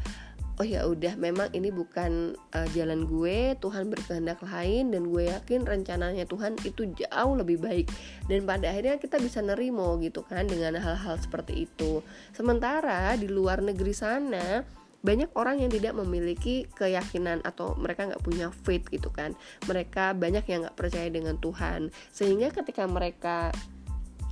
oh 0.60 0.66
ya 0.68 0.84
udah 0.84 1.16
memang 1.16 1.48
ini 1.56 1.72
bukan 1.72 2.36
uh, 2.52 2.68
jalan 2.76 3.08
gue 3.08 3.56
Tuhan 3.64 3.88
berkehendak 3.88 4.44
lain 4.44 4.92
dan 4.92 5.08
gue 5.08 5.32
yakin 5.32 5.64
rencananya 5.64 6.28
Tuhan 6.28 6.60
itu 6.62 6.86
jauh 6.94 7.34
lebih 7.34 7.58
baik. 7.58 7.88
Dan 8.28 8.44
pada 8.44 8.68
akhirnya 8.68 9.00
kita 9.00 9.16
bisa 9.16 9.40
nerimo 9.40 9.96
gitu 10.04 10.20
kan 10.22 10.44
dengan 10.44 10.76
hal-hal 10.76 11.16
seperti 11.16 11.64
itu. 11.64 12.04
Sementara 12.36 13.16
di 13.16 13.26
luar 13.26 13.64
negeri 13.64 13.96
sana 13.96 14.60
banyak 15.00 15.32
orang 15.32 15.64
yang 15.64 15.72
tidak 15.72 15.96
memiliki 15.96 16.68
keyakinan 16.76 17.40
atau 17.40 17.72
mereka 17.80 18.12
nggak 18.12 18.20
punya 18.20 18.52
faith 18.52 18.84
gitu 18.92 19.08
kan. 19.08 19.32
Mereka 19.64 20.12
banyak 20.12 20.44
yang 20.44 20.68
nggak 20.68 20.76
percaya 20.76 21.08
dengan 21.08 21.40
Tuhan. 21.40 21.88
Sehingga 22.12 22.52
ketika 22.52 22.84
mereka 22.84 23.48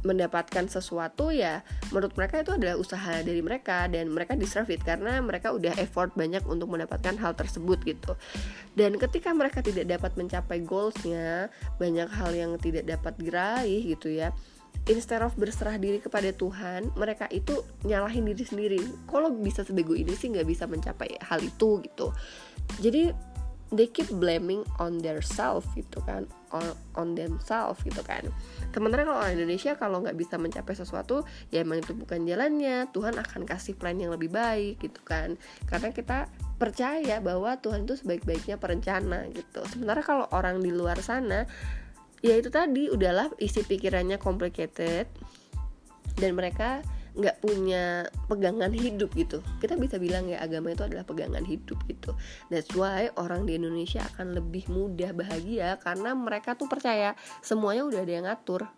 mendapatkan 0.06 0.70
sesuatu 0.70 1.34
ya 1.34 1.66
menurut 1.90 2.14
mereka 2.14 2.42
itu 2.42 2.54
adalah 2.54 2.78
usaha 2.78 3.18
dari 3.22 3.42
mereka 3.42 3.90
dan 3.90 4.11
mereka 4.12 4.38
deserve 4.38 4.70
it 4.74 4.82
karena 4.87 5.18
mereka 5.18 5.50
udah 5.50 5.74
effort 5.78 6.14
banyak 6.14 6.42
untuk 6.46 6.70
mendapatkan 6.70 7.18
hal 7.18 7.34
tersebut 7.34 7.82
gitu. 7.82 8.14
Dan 8.78 8.94
ketika 9.00 9.34
mereka 9.34 9.64
tidak 9.64 9.90
dapat 9.90 10.14
mencapai 10.14 10.62
goalsnya 10.62 11.50
banyak 11.82 12.08
hal 12.11 12.30
yang 12.34 12.54
tidak 12.62 12.87
dapat 12.87 13.14
diraih 13.18 13.82
gitu 13.94 14.12
ya 14.14 14.30
instead 14.88 15.20
of 15.20 15.37
berserah 15.37 15.76
diri 15.76 16.00
kepada 16.00 16.32
Tuhan 16.32 16.94
mereka 16.96 17.28
itu 17.28 17.61
nyalahin 17.84 18.24
diri 18.30 18.44
sendiri. 18.44 18.80
Kalau 19.11 19.34
bisa 19.34 19.62
sebego 19.62 19.92
ini 19.92 20.16
sih 20.16 20.32
nggak 20.32 20.48
bisa 20.48 20.64
mencapai 20.64 21.18
hal 21.20 21.42
itu 21.44 21.82
gitu. 21.84 22.14
Jadi 22.80 23.12
they 23.68 23.88
keep 23.88 24.09
blaming 24.16 24.64
on 24.81 25.00
their 25.04 25.20
self 25.20 25.68
gitu 25.76 26.00
kan 26.09 26.24
on, 26.52 26.64
on 26.96 27.12
themselves 27.12 27.81
gitu 27.85 28.00
kan. 28.00 28.24
Sementara 28.72 29.04
kalau 29.04 29.20
orang 29.20 29.37
Indonesia 29.37 29.76
kalau 29.76 30.00
nggak 30.00 30.16
bisa 30.16 30.40
mencapai 30.40 30.72
sesuatu 30.72 31.24
ya 31.52 31.61
emang 31.61 31.85
itu 31.85 31.92
bukan 31.92 32.24
jalannya. 32.24 32.88
Tuhan 32.92 33.20
akan 33.20 33.44
kasih 33.44 33.76
plan 33.76 33.96
yang 34.00 34.12
lebih 34.12 34.33
baik 34.33 34.81
gitu 34.81 35.00
kan. 35.04 35.37
Karena 35.68 35.92
kita 35.92 36.33
percaya 36.57 37.20
bahwa 37.20 37.61
Tuhan 37.61 37.85
itu 37.85 38.00
sebaik-baiknya 38.00 38.57
perencana 38.57 39.28
gitu. 39.31 39.61
Sementara 39.68 40.00
kalau 40.00 40.26
orang 40.33 40.64
di 40.64 40.72
luar 40.72 40.98
sana 41.04 41.44
ya 42.24 42.35
itu 42.35 42.50
tadi 42.50 42.90
udahlah 42.90 43.31
isi 43.38 43.62
pikirannya 43.62 44.18
complicated 44.18 45.07
dan 46.18 46.35
mereka 46.35 46.83
nggak 47.18 47.42
punya 47.42 48.07
pegangan 48.31 48.70
hidup 48.70 49.11
gitu. 49.18 49.42
Kita 49.59 49.74
bisa 49.74 49.98
bilang 49.98 50.31
ya 50.31 50.38
agama 50.38 50.70
itu 50.70 50.87
adalah 50.87 51.02
pegangan 51.02 51.42
hidup 51.42 51.76
gitu. 51.90 52.14
That's 52.46 52.70
why 52.78 53.11
orang 53.18 53.44
di 53.50 53.59
Indonesia 53.59 54.07
akan 54.14 54.38
lebih 54.38 54.70
mudah 54.70 55.11
bahagia 55.11 55.83
karena 55.83 56.14
mereka 56.14 56.54
tuh 56.54 56.70
percaya 56.70 57.18
semuanya 57.42 57.83
udah 57.85 58.00
ada 58.07 58.12
yang 58.14 58.26
ngatur. 58.31 58.70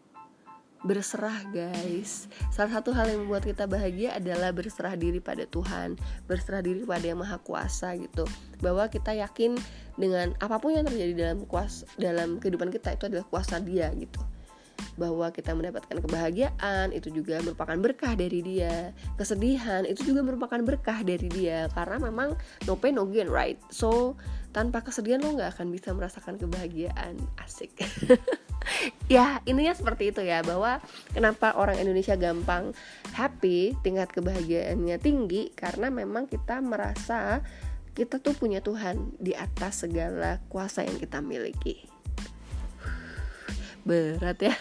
Berserah 0.80 1.44
guys. 1.52 2.24
Salah 2.48 2.80
satu 2.80 2.96
hal 2.96 3.12
yang 3.12 3.28
membuat 3.28 3.44
kita 3.44 3.68
bahagia 3.68 4.16
adalah 4.16 4.48
berserah 4.48 4.96
diri 4.96 5.20
pada 5.20 5.44
Tuhan 5.44 6.00
berserah 6.24 6.64
diri 6.64 6.88
pada 6.88 7.04
yang 7.04 7.20
maha 7.20 7.36
kuasa 7.36 7.92
gitu. 8.00 8.24
Bahwa 8.64 8.88
kita 8.88 9.12
yakin 9.12 9.60
dengan 10.00 10.32
apa 10.40 10.56
pun 10.56 10.72
yang 10.72 10.88
terjadi 10.88 11.28
dalam 11.28 11.44
kuasa 11.44 11.84
dalam 12.00 12.40
kehidupan 12.40 12.72
kita 12.72 12.96
itu 12.96 13.12
adalah 13.12 13.28
kuasa 13.28 13.60
dia 13.60 13.92
gitu 13.92 14.24
bahwa 14.96 15.32
kita 15.32 15.56
mendapatkan 15.56 15.98
kebahagiaan 16.02 16.92
itu 16.92 17.08
juga 17.10 17.40
merupakan 17.40 17.76
berkah 17.78 18.12
dari 18.14 18.40
dia. 18.40 18.92
Kesedihan 19.16 19.86
itu 19.88 20.06
juga 20.06 20.20
merupakan 20.24 20.60
berkah 20.62 21.00
dari 21.02 21.28
dia. 21.30 21.66
Karena 21.72 22.00
memang 22.00 22.36
no 22.68 22.76
pain 22.76 22.96
no 22.96 23.08
gain 23.08 23.28
right? 23.28 23.58
So 23.72 24.16
tanpa 24.50 24.82
kesedihan 24.82 25.22
lo 25.22 25.34
nggak 25.36 25.58
akan 25.58 25.68
bisa 25.70 25.94
merasakan 25.94 26.36
kebahagiaan. 26.40 27.16
Asik. 27.40 27.74
Ya 29.10 29.42
ininya 29.42 29.74
seperti 29.74 30.14
itu 30.14 30.22
ya 30.22 30.44
bahwa 30.46 30.78
kenapa 31.10 31.58
orang 31.58 31.82
Indonesia 31.82 32.14
gampang 32.14 32.70
happy 33.10 33.74
tingkat 33.82 34.14
kebahagiaannya 34.14 34.96
tinggi 35.02 35.50
karena 35.58 35.90
memang 35.90 36.30
kita 36.30 36.62
merasa 36.62 37.42
kita 37.98 38.22
tuh 38.22 38.38
punya 38.38 38.62
Tuhan 38.62 39.18
di 39.18 39.34
atas 39.34 39.82
segala 39.82 40.38
kuasa 40.46 40.86
yang 40.86 40.94
kita 41.02 41.18
miliki 41.18 41.89
berat 43.84 44.38
ya 44.40 44.54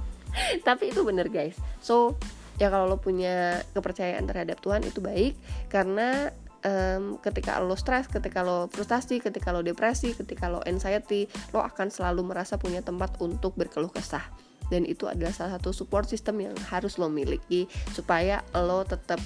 tapi 0.66 0.90
itu 0.90 1.02
bener 1.02 1.28
guys 1.28 1.56
so 1.82 2.16
ya 2.60 2.70
kalau 2.70 2.86
lo 2.86 2.98
punya 3.00 3.64
kepercayaan 3.74 4.24
terhadap 4.28 4.62
Tuhan 4.62 4.86
itu 4.86 5.02
baik 5.02 5.34
karena 5.66 6.30
um, 6.62 7.18
ketika 7.20 7.58
lo 7.58 7.74
stres, 7.74 8.06
ketika 8.08 8.42
lo 8.42 8.70
frustasi, 8.70 9.18
ketika 9.18 9.50
lo 9.50 9.60
depresi, 9.60 10.14
ketika 10.14 10.48
lo 10.48 10.62
anxiety, 10.64 11.26
lo 11.50 11.62
akan 11.62 11.90
selalu 11.90 12.22
merasa 12.26 12.56
punya 12.56 12.80
tempat 12.80 13.18
untuk 13.18 13.54
berkeluh 13.58 13.90
kesah. 13.90 14.24
Dan 14.70 14.88
itu 14.88 15.04
adalah 15.04 15.34
salah 15.34 15.60
satu 15.60 15.74
support 15.74 16.08
system 16.08 16.40
yang 16.40 16.56
harus 16.72 16.96
lo 16.96 17.12
miliki 17.12 17.68
supaya 17.92 18.40
lo 18.56 18.86
tetap 18.88 19.20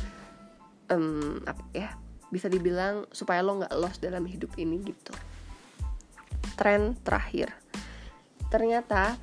um, 0.90 1.38
apa 1.46 1.62
ya 1.70 1.94
bisa 2.34 2.50
dibilang 2.50 3.06
supaya 3.14 3.46
lo 3.46 3.62
nggak 3.62 3.74
lost 3.78 4.02
dalam 4.02 4.26
hidup 4.26 4.50
ini 4.58 4.82
gitu. 4.82 5.14
Tren 6.56 6.96
terakhir, 7.04 7.52
ternyata 8.56 9.20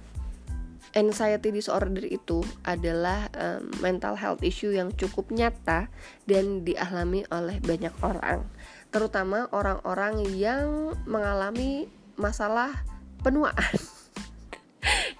anxiety 0.93 1.49
disorder 1.49 2.05
itu 2.05 2.45
adalah 2.61 3.25
um, 3.33 3.65
mental 3.81 4.13
health 4.13 4.45
issue 4.45 4.69
yang 4.69 4.93
cukup 4.93 5.33
nyata 5.33 5.89
dan 6.29 6.61
dialami 6.61 7.25
oleh 7.33 7.57
banyak 7.65 7.93
orang, 8.05 8.45
terutama 8.93 9.49
orang-orang 9.49 10.21
yang 10.37 10.93
mengalami 11.09 11.89
masalah 12.13 12.85
penuaan. 13.25 13.73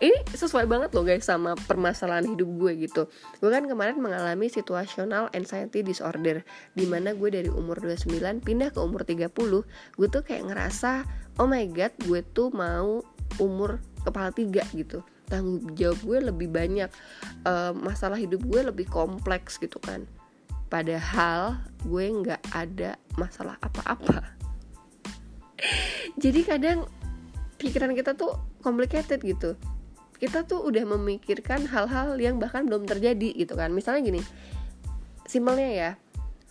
Ini 0.04 0.36
sesuai 0.36 0.68
banget 0.68 0.92
loh 0.92 1.08
guys 1.08 1.24
sama 1.24 1.56
permasalahan 1.56 2.28
hidup 2.28 2.50
gue 2.60 2.84
gitu 2.84 3.08
Gue 3.40 3.48
kan 3.48 3.64
kemarin 3.64 3.96
mengalami 3.96 4.52
situational 4.52 5.32
anxiety 5.32 5.80
disorder 5.80 6.44
Di 6.76 6.84
mana 6.84 7.16
gue 7.16 7.32
dari 7.32 7.48
umur 7.48 7.80
29 7.80 8.44
pindah 8.44 8.76
ke 8.76 8.84
umur 8.84 9.08
30 9.08 9.32
Gue 9.32 10.08
tuh 10.12 10.20
kayak 10.28 10.52
ngerasa 10.52 11.08
oh 11.40 11.48
my 11.48 11.64
god 11.72 11.96
gue 12.04 12.20
tuh 12.36 12.52
mau 12.52 13.00
umur 13.40 13.80
kepala 14.04 14.30
tiga 14.36 14.64
gitu. 14.76 15.02
Tanggung 15.28 15.74
jawab 15.74 16.00
gue 16.04 16.20
lebih 16.30 16.48
banyak 16.52 16.90
uh, 17.48 17.72
masalah 17.74 18.20
hidup 18.20 18.44
gue 18.44 18.62
lebih 18.70 18.88
kompleks 18.92 19.58
gitu 19.58 19.80
kan. 19.80 20.06
Padahal 20.68 21.64
gue 21.86 22.06
nggak 22.06 22.42
ada 22.52 23.00
masalah 23.16 23.56
apa-apa. 23.64 24.36
Jadi 26.20 26.42
kadang 26.44 26.86
pikiran 27.58 27.96
kita 27.96 28.14
tuh 28.14 28.36
complicated 28.60 29.24
gitu. 29.24 29.56
Kita 30.20 30.44
tuh 30.48 30.64
udah 30.64 30.84
memikirkan 30.88 31.68
hal-hal 31.68 32.16
yang 32.20 32.40
bahkan 32.40 32.68
belum 32.68 32.88
terjadi 32.88 33.36
gitu 33.36 33.56
kan. 33.56 33.72
Misalnya 33.72 34.02
gini 34.04 34.22
simpelnya 35.24 35.70
ya 35.72 35.92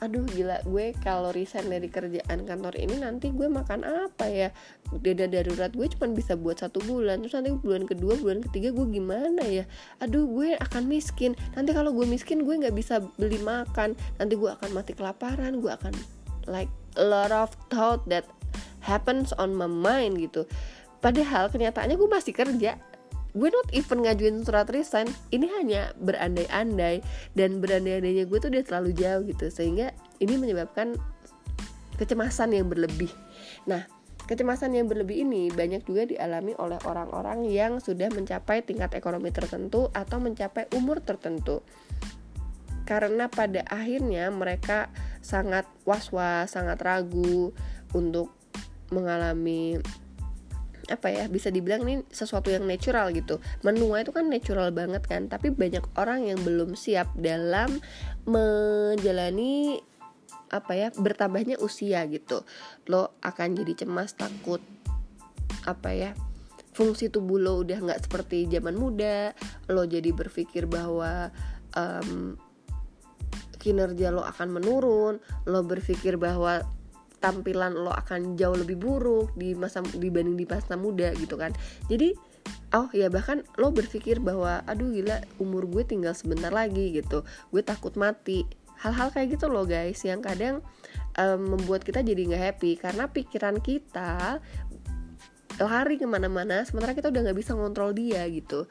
aduh 0.02 0.26
gila 0.34 0.58
gue 0.66 0.90
kalau 0.98 1.30
resign 1.30 1.70
dari 1.70 1.86
kerjaan 1.86 2.42
kantor 2.42 2.74
ini 2.74 2.98
nanti 2.98 3.30
gue 3.30 3.46
makan 3.46 3.86
apa 3.86 4.26
ya? 4.26 4.48
Dana 4.90 5.30
darurat 5.30 5.70
gue 5.70 5.86
cuma 5.94 6.10
bisa 6.10 6.34
buat 6.34 6.58
satu 6.58 6.82
bulan 6.82 7.22
terus 7.22 7.38
nanti 7.38 7.54
bulan 7.54 7.86
kedua 7.86 8.18
bulan 8.18 8.42
ketiga 8.50 8.74
gue 8.74 8.86
gimana 8.90 9.46
ya? 9.46 9.62
Aduh 10.02 10.26
gue 10.26 10.58
akan 10.58 10.90
miskin. 10.90 11.38
Nanti 11.54 11.70
kalau 11.70 11.94
gue 11.94 12.02
miskin 12.02 12.42
gue 12.42 12.50
nggak 12.50 12.74
bisa 12.74 12.98
beli 13.14 13.38
makan. 13.38 13.94
Nanti 14.18 14.34
gue 14.34 14.50
akan 14.50 14.74
mati 14.74 14.90
kelaparan 14.98 15.62
gue 15.62 15.70
akan 15.70 15.94
like 16.50 16.70
a 16.98 17.06
lot 17.06 17.30
of 17.30 17.54
thought 17.70 18.02
that 18.10 18.26
happens 18.82 19.30
on 19.38 19.54
my 19.54 19.70
mind 19.70 20.18
gitu. 20.18 20.42
Padahal 20.98 21.46
kenyataannya 21.46 21.94
gue 21.94 22.10
masih 22.10 22.34
kerja 22.34 22.74
gue 23.32 23.48
not 23.48 23.68
even 23.72 24.04
ngajuin 24.04 24.44
surat 24.44 24.68
resign. 24.68 25.08
Ini 25.32 25.46
hanya 25.60 25.82
berandai-andai. 25.96 27.00
Dan 27.32 27.64
berandai-andainya 27.64 28.28
gue 28.28 28.38
tuh 28.38 28.52
udah 28.52 28.64
terlalu 28.64 28.90
jauh 28.92 29.24
gitu. 29.24 29.48
Sehingga 29.48 29.96
ini 30.20 30.36
menyebabkan 30.36 30.96
kecemasan 31.96 32.52
yang 32.56 32.68
berlebih. 32.68 33.10
Nah 33.68 33.88
kecemasan 34.22 34.72
yang 34.72 34.86
berlebih 34.86 35.26
ini 35.26 35.50
banyak 35.50 35.82
juga 35.84 36.06
dialami 36.06 36.56
oleh 36.56 36.78
orang-orang 36.86 37.44
yang 37.50 37.82
sudah 37.82 38.08
mencapai 38.08 38.62
tingkat 38.62 38.94
ekonomi 38.96 39.34
tertentu 39.34 39.90
atau 39.92 40.18
mencapai 40.22 40.70
umur 40.78 41.02
tertentu. 41.02 41.60
Karena 42.82 43.30
pada 43.30 43.62
akhirnya 43.70 44.30
mereka 44.32 44.90
sangat 45.22 45.68
was-was, 45.86 46.50
sangat 46.50 46.82
ragu 46.82 47.54
untuk 47.94 48.34
mengalami 48.90 49.78
apa 50.92 51.08
ya 51.08 51.24
bisa 51.26 51.48
dibilang 51.48 51.88
ini 51.88 52.04
sesuatu 52.12 52.52
yang 52.52 52.68
natural 52.68 53.08
gitu. 53.16 53.40
Menua 53.64 54.04
itu 54.04 54.12
kan 54.12 54.28
natural 54.28 54.68
banget 54.70 55.02
kan 55.08 55.26
tapi 55.32 55.48
banyak 55.48 55.82
orang 55.96 56.28
yang 56.28 56.38
belum 56.44 56.76
siap 56.76 57.08
dalam 57.16 57.80
menjalani 58.28 59.80
apa 60.52 60.72
ya 60.76 60.88
bertambahnya 60.92 61.56
usia 61.64 62.04
gitu. 62.12 62.44
Lo 62.92 63.16
akan 63.24 63.56
jadi 63.56 63.84
cemas 63.84 64.12
takut 64.12 64.60
apa 65.64 65.94
ya 65.94 66.12
fungsi 66.72 67.12
tubuh 67.12 67.36
lo 67.36 67.60
udah 67.60 67.78
nggak 67.80 68.08
seperti 68.08 68.48
zaman 68.48 68.76
muda. 68.76 69.32
Lo 69.68 69.84
jadi 69.88 70.12
berpikir 70.12 70.68
bahwa 70.68 71.32
um, 71.76 72.36
kinerja 73.60 74.12
lo 74.12 74.24
akan 74.24 74.48
menurun. 74.60 75.14
Lo 75.48 75.60
berpikir 75.64 76.16
bahwa 76.20 76.64
tampilan 77.22 77.78
lo 77.78 77.94
akan 77.94 78.34
jauh 78.34 78.58
lebih 78.58 78.76
buruk 78.76 79.30
di 79.38 79.54
masa 79.54 79.80
dibanding 79.94 80.34
di 80.34 80.44
masa 80.44 80.74
muda 80.74 81.14
gitu 81.14 81.38
kan. 81.38 81.54
Jadi 81.86 82.12
oh 82.74 82.90
ya 82.90 83.06
bahkan 83.06 83.46
lo 83.56 83.70
berpikir 83.70 84.18
bahwa 84.18 84.66
aduh 84.66 84.90
gila 84.90 85.22
umur 85.38 85.70
gue 85.70 85.86
tinggal 85.86 86.12
sebentar 86.18 86.50
lagi 86.50 86.90
gitu. 86.98 87.22
Gue 87.54 87.62
takut 87.62 87.94
mati. 87.94 88.44
Hal-hal 88.82 89.14
kayak 89.14 89.38
gitu 89.38 89.46
loh 89.46 89.62
guys 89.62 90.02
yang 90.02 90.18
kadang 90.18 90.58
um, 91.14 91.54
membuat 91.54 91.86
kita 91.86 92.02
jadi 92.02 92.34
nggak 92.34 92.42
happy. 92.42 92.74
Karena 92.74 93.06
pikiran 93.06 93.62
kita 93.62 94.42
lari 95.62 95.94
ke 95.94 96.06
mana-mana 96.10 96.66
sementara 96.66 96.90
kita 96.90 97.14
udah 97.14 97.30
nggak 97.30 97.38
bisa 97.38 97.54
ngontrol 97.54 97.94
dia 97.94 98.26
gitu. 98.26 98.66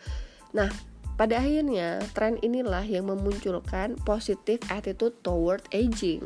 Nah 0.52 0.68
pada 1.16 1.38
akhirnya 1.38 2.02
tren 2.18 2.42
inilah 2.42 2.82
yang 2.82 3.06
memunculkan 3.06 3.94
positive 4.04 4.58
attitude 4.74 5.14
toward 5.22 5.62
aging 5.70 6.26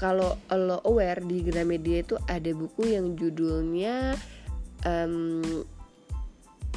kalau 0.00 0.40
lo 0.48 0.80
aware 0.88 1.20
di 1.20 1.44
Gramedia 1.44 2.00
itu 2.00 2.16
ada 2.24 2.48
buku 2.56 2.96
yang 2.96 3.12
judulnya 3.20 4.16
um, 4.88 5.44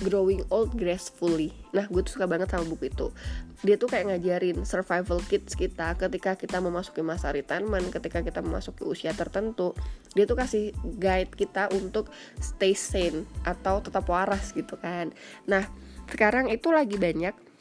Growing 0.03 0.43
Old 0.51 0.75
Gracefully. 0.75 1.55
Nah, 1.71 1.87
gue 1.87 2.03
tuh 2.03 2.19
suka 2.19 2.27
banget 2.27 2.51
sama 2.51 2.67
buku 2.67 2.91
itu. 2.91 3.15
Dia 3.63 3.79
tuh 3.79 3.87
kayak 3.87 4.11
ngajarin 4.11 4.67
survival 4.67 5.23
kits 5.23 5.55
kita 5.55 5.95
ketika 5.95 6.35
kita 6.35 6.59
memasuki 6.59 6.99
masa 6.99 7.31
retirement, 7.31 7.87
ketika 7.93 8.19
kita 8.19 8.43
memasuki 8.43 8.83
usia 8.83 9.15
tertentu. 9.15 9.71
Dia 10.11 10.27
tuh 10.27 10.35
kasih 10.35 10.75
guide 10.99 11.31
kita 11.31 11.71
untuk 11.71 12.11
stay 12.43 12.75
sane 12.75 13.23
atau 13.47 13.79
tetap 13.79 14.03
waras 14.11 14.51
gitu 14.51 14.75
kan. 14.75 15.15
Nah, 15.47 15.63
sekarang 16.11 16.51
itu 16.51 16.73
lagi 16.75 16.99
banyak 16.99 17.52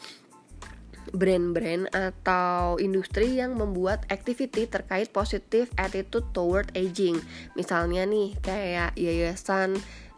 brand-brand 1.12 1.92
atau 1.92 2.80
industri 2.80 3.36
yang 3.38 3.54
membuat 3.54 4.08
activity 4.08 4.64
terkait 4.66 5.12
positive 5.12 5.68
attitude 5.76 6.24
toward 6.32 6.72
aging. 6.72 7.20
Misalnya 7.54 8.08
nih 8.08 8.36
kayak 8.40 8.96
yayasan 8.96 9.76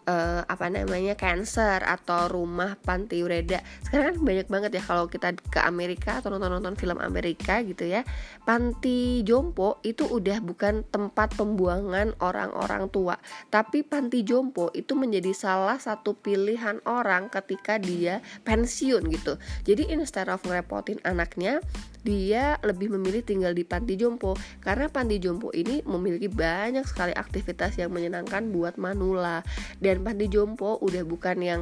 uh, 0.08 0.42
apa 0.44 0.66
namanya 0.72 1.16
cancer 1.16 1.80
atau 1.84 2.28
rumah 2.28 2.76
panti 2.80 3.20
ureda 3.20 3.60
sekarang 3.88 4.14
kan 4.14 4.18
banyak 4.24 4.46
banget 4.48 4.70
ya 4.78 4.82
kalau 4.84 5.08
kita 5.08 5.36
ke 5.36 5.60
Amerika 5.60 6.20
atau 6.20 6.32
nonton-nonton 6.32 6.76
film 6.76 7.00
Amerika 7.00 7.60
gitu 7.64 7.84
ya 7.88 8.04
panti 8.44 9.24
jompo 9.24 9.80
itu 9.82 10.04
udah 10.06 10.38
bukan 10.44 10.84
tempat 10.88 11.34
pembuangan 11.34 12.14
orang-orang 12.20 12.88
tua. 12.92 13.16
Tapi 13.48 13.82
panti 13.82 14.22
jompo 14.22 14.70
itu 14.76 14.92
menjadi 14.94 15.32
salah 15.32 15.80
satu 15.80 16.14
pilihan 16.14 16.84
orang 16.84 17.32
ketika 17.32 17.80
dia 17.80 18.20
pensiun 18.44 19.08
gitu. 19.10 19.40
Jadi 19.64 19.90
instead 19.90 20.28
of 20.28 20.44
ngerepotin 20.44 21.00
anaknya 21.02 21.64
dia 22.04 22.60
lebih 22.60 22.92
memilih 22.92 23.24
tinggal 23.24 23.56
di 23.56 23.64
panti 23.64 23.96
jompo. 23.96 24.36
Karena 24.60 24.92
panti 24.92 25.16
jompo 25.16 25.48
ini 25.56 25.80
memiliki 25.88 26.28
banyak 26.28 26.84
sekali 26.84 27.16
aktivitas 27.16 27.80
yang 27.80 27.90
menyenangkan 27.90 28.52
buat 28.52 28.76
manula. 28.76 29.40
Dan 29.80 30.04
panti 30.04 30.28
jompo 30.28 30.76
udah 30.84 31.02
bukan 31.02 31.40
yang 31.40 31.60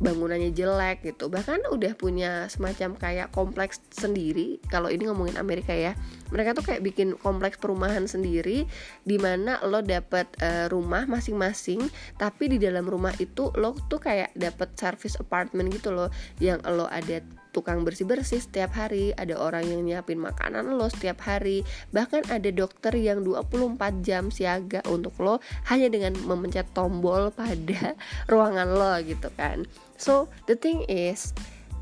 bangunannya 0.00 0.56
jelek 0.56 1.04
gitu. 1.04 1.28
Bahkan 1.28 1.68
udah 1.68 1.92
punya 1.94 2.48
semacam 2.48 2.96
kayak 2.96 3.28
kompleks 3.36 3.84
sendiri. 3.92 4.58
Kalau 4.72 4.88
ini 4.88 5.06
ngomongin 5.06 5.36
Amerika 5.36 5.76
ya. 5.76 5.92
Mereka 6.32 6.56
tuh 6.56 6.64
kayak 6.64 6.80
bikin 6.80 7.12
kompleks 7.20 7.60
perumahan 7.60 8.08
sendiri 8.08 8.64
di 9.04 9.16
mana 9.20 9.60
lo 9.68 9.84
dapet 9.84 10.26
uh, 10.40 10.72
rumah 10.72 11.04
masing-masing. 11.04 11.84
Tapi 12.16 12.56
di 12.56 12.58
dalam 12.58 12.88
rumah 12.88 13.12
itu 13.20 13.52
lo 13.60 13.76
tuh 13.92 14.00
kayak 14.00 14.32
dapet 14.32 14.72
service 14.74 15.20
apartment 15.20 15.68
gitu 15.68 15.92
loh 15.92 16.08
yang 16.40 16.58
lo 16.64 16.88
ada 16.88 17.20
tukang 17.52 17.84
bersih-bersih 17.84 18.40
setiap 18.40 18.72
hari, 18.74 19.12
ada 19.14 19.36
orang 19.36 19.68
yang 19.68 19.84
nyiapin 19.84 20.18
makanan 20.18 20.64
lo 20.74 20.88
setiap 20.88 21.20
hari, 21.22 21.62
bahkan 21.92 22.24
ada 22.32 22.48
dokter 22.48 22.96
yang 22.96 23.22
24 23.22 23.78
jam 24.02 24.32
siaga 24.32 24.80
untuk 24.88 25.14
lo 25.20 25.38
hanya 25.68 25.92
dengan 25.92 26.16
memencet 26.24 26.66
tombol 26.72 27.28
pada 27.30 27.94
ruangan 28.32 28.68
lo 28.72 28.92
gitu 29.04 29.28
kan. 29.36 29.68
So 30.00 30.32
the 30.50 30.56
thing 30.58 30.88
is 30.88 31.36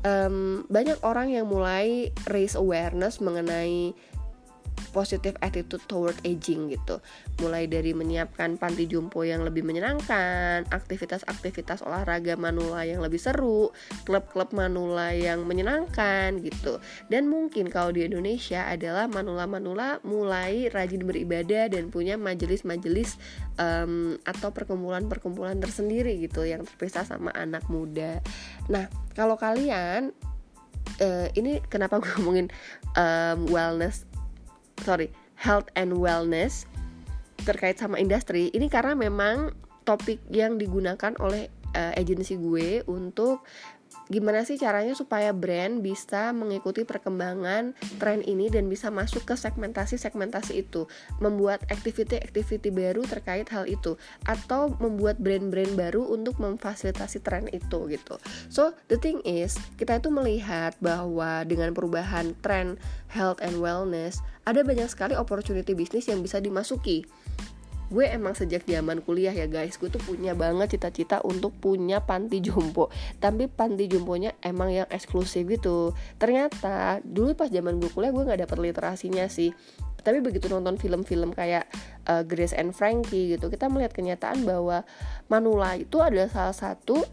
um, 0.05 0.67
banyak 0.69 0.99
orang 1.01 1.33
yang 1.33 1.49
mulai 1.49 2.13
raise 2.29 2.53
awareness 2.53 3.23
mengenai 3.23 3.95
positive 4.91 5.35
attitude 5.41 5.81
toward 5.87 6.15
aging 6.27 6.71
gitu. 6.71 6.99
Mulai 7.39 7.65
dari 7.65 7.95
menyiapkan 7.95 8.59
panti 8.59 8.85
jompo 8.85 9.23
yang 9.25 9.41
lebih 9.41 9.63
menyenangkan 9.63 10.67
aktivitas-aktivitas 10.69 11.81
olahraga 11.83 12.35
manula 12.35 12.83
yang 12.85 12.99
lebih 12.99 13.17
seru 13.17 13.71
klub-klub 14.03 14.51
manula 14.51 15.15
yang 15.15 15.47
menyenangkan 15.47 16.37
gitu. 16.43 16.77
Dan 17.07 17.31
mungkin 17.31 17.71
kalau 17.71 17.95
di 17.95 18.05
Indonesia 18.05 18.67
adalah 18.67 19.07
manula-manula 19.07 20.03
mulai 20.05 20.67
rajin 20.69 21.03
beribadah 21.07 21.71
dan 21.71 21.89
punya 21.89 22.19
majelis-majelis 22.19 23.17
um, 23.57 24.19
atau 24.27 24.51
perkumpulan-perkumpulan 24.53 25.57
tersendiri 25.57 26.19
gitu 26.21 26.43
yang 26.45 26.67
terpisah 26.67 27.07
sama 27.07 27.31
anak 27.33 27.65
muda. 27.71 28.19
Nah 28.67 28.91
kalau 29.15 29.35
kalian 29.39 30.11
uh, 31.01 31.27
ini 31.37 31.59
kenapa 31.67 31.99
gue 32.01 32.11
ngomongin 32.19 32.47
um, 32.95 33.47
wellness 33.49 34.05
sorry 34.83 35.09
health 35.37 35.69
and 35.73 35.93
wellness 35.93 36.69
terkait 37.41 37.81
sama 37.81 37.97
industri 37.97 38.53
ini 38.53 38.69
karena 38.69 38.93
memang 38.93 39.53
topik 39.81 40.21
yang 40.29 40.61
digunakan 40.61 41.17
oleh 41.17 41.49
uh, 41.73 41.93
agensi 41.97 42.37
gue 42.37 42.85
untuk 42.85 43.41
gimana 44.11 44.43
sih 44.43 44.59
caranya 44.59 44.91
supaya 44.91 45.31
brand 45.31 45.79
bisa 45.79 46.35
mengikuti 46.35 46.83
perkembangan 46.83 47.75
tren 47.95 48.19
ini 48.23 48.51
dan 48.51 48.67
bisa 48.67 48.91
masuk 48.91 49.23
ke 49.23 49.35
segmentasi-segmentasi 49.39 50.67
itu 50.67 50.87
membuat 51.23 51.63
activity-activity 51.71 52.71
baru 52.75 53.07
terkait 53.07 53.47
hal 53.51 53.67
itu 53.67 53.95
atau 54.27 54.75
membuat 54.83 55.19
brand-brand 55.19 55.75
baru 55.79 56.03
untuk 56.07 56.39
memfasilitasi 56.43 57.23
tren 57.23 57.47
itu 57.55 57.87
gitu. 57.87 58.15
So 58.51 58.75
the 58.91 58.99
thing 58.99 59.23
is 59.23 59.55
kita 59.79 60.03
itu 60.03 60.11
melihat 60.11 60.75
bahwa 60.83 61.47
dengan 61.47 61.71
perubahan 61.71 62.35
tren 62.43 62.75
health 63.11 63.39
and 63.39 63.63
wellness 63.63 64.19
ada 64.45 64.61
banyak 64.65 64.89
sekali 64.89 65.13
opportunity 65.13 65.77
bisnis 65.77 66.09
yang 66.09 66.21
bisa 66.25 66.41
dimasuki. 66.41 67.05
Gue 67.91 68.07
emang 68.07 68.31
sejak 68.31 68.63
zaman 68.63 69.03
kuliah 69.03 69.35
ya 69.35 69.51
guys. 69.51 69.75
Gue 69.75 69.91
tuh 69.91 69.99
punya 69.99 70.31
banget 70.31 70.79
cita-cita 70.79 71.19
untuk 71.27 71.51
punya 71.59 71.99
panti 71.99 72.39
jompo. 72.39 72.87
Tapi 73.19 73.51
panti 73.51 73.91
jomponya 73.91 74.31
emang 74.39 74.71
yang 74.71 74.87
eksklusif 74.87 75.43
gitu. 75.43 75.91
Ternyata 76.15 77.03
dulu 77.03 77.35
pas 77.35 77.51
zaman 77.51 77.83
gue 77.83 77.91
kuliah 77.91 78.15
gue 78.15 78.23
nggak 78.23 78.47
dapet 78.47 78.57
literasinya 78.63 79.27
sih. 79.27 79.51
Tapi 80.01 80.23
begitu 80.23 80.47
nonton 80.47 80.79
film-film 80.79 81.35
kayak 81.35 81.67
uh, 82.07 82.23
Grace 82.23 82.55
and 82.55 82.71
Frankie 82.71 83.35
gitu 83.35 83.51
kita 83.51 83.67
melihat 83.67 83.93
kenyataan 83.93 84.47
bahwa 84.47 84.87
Manula 85.27 85.77
itu 85.77 85.99
adalah 85.99 86.31
salah 86.31 86.55
satu 86.55 87.03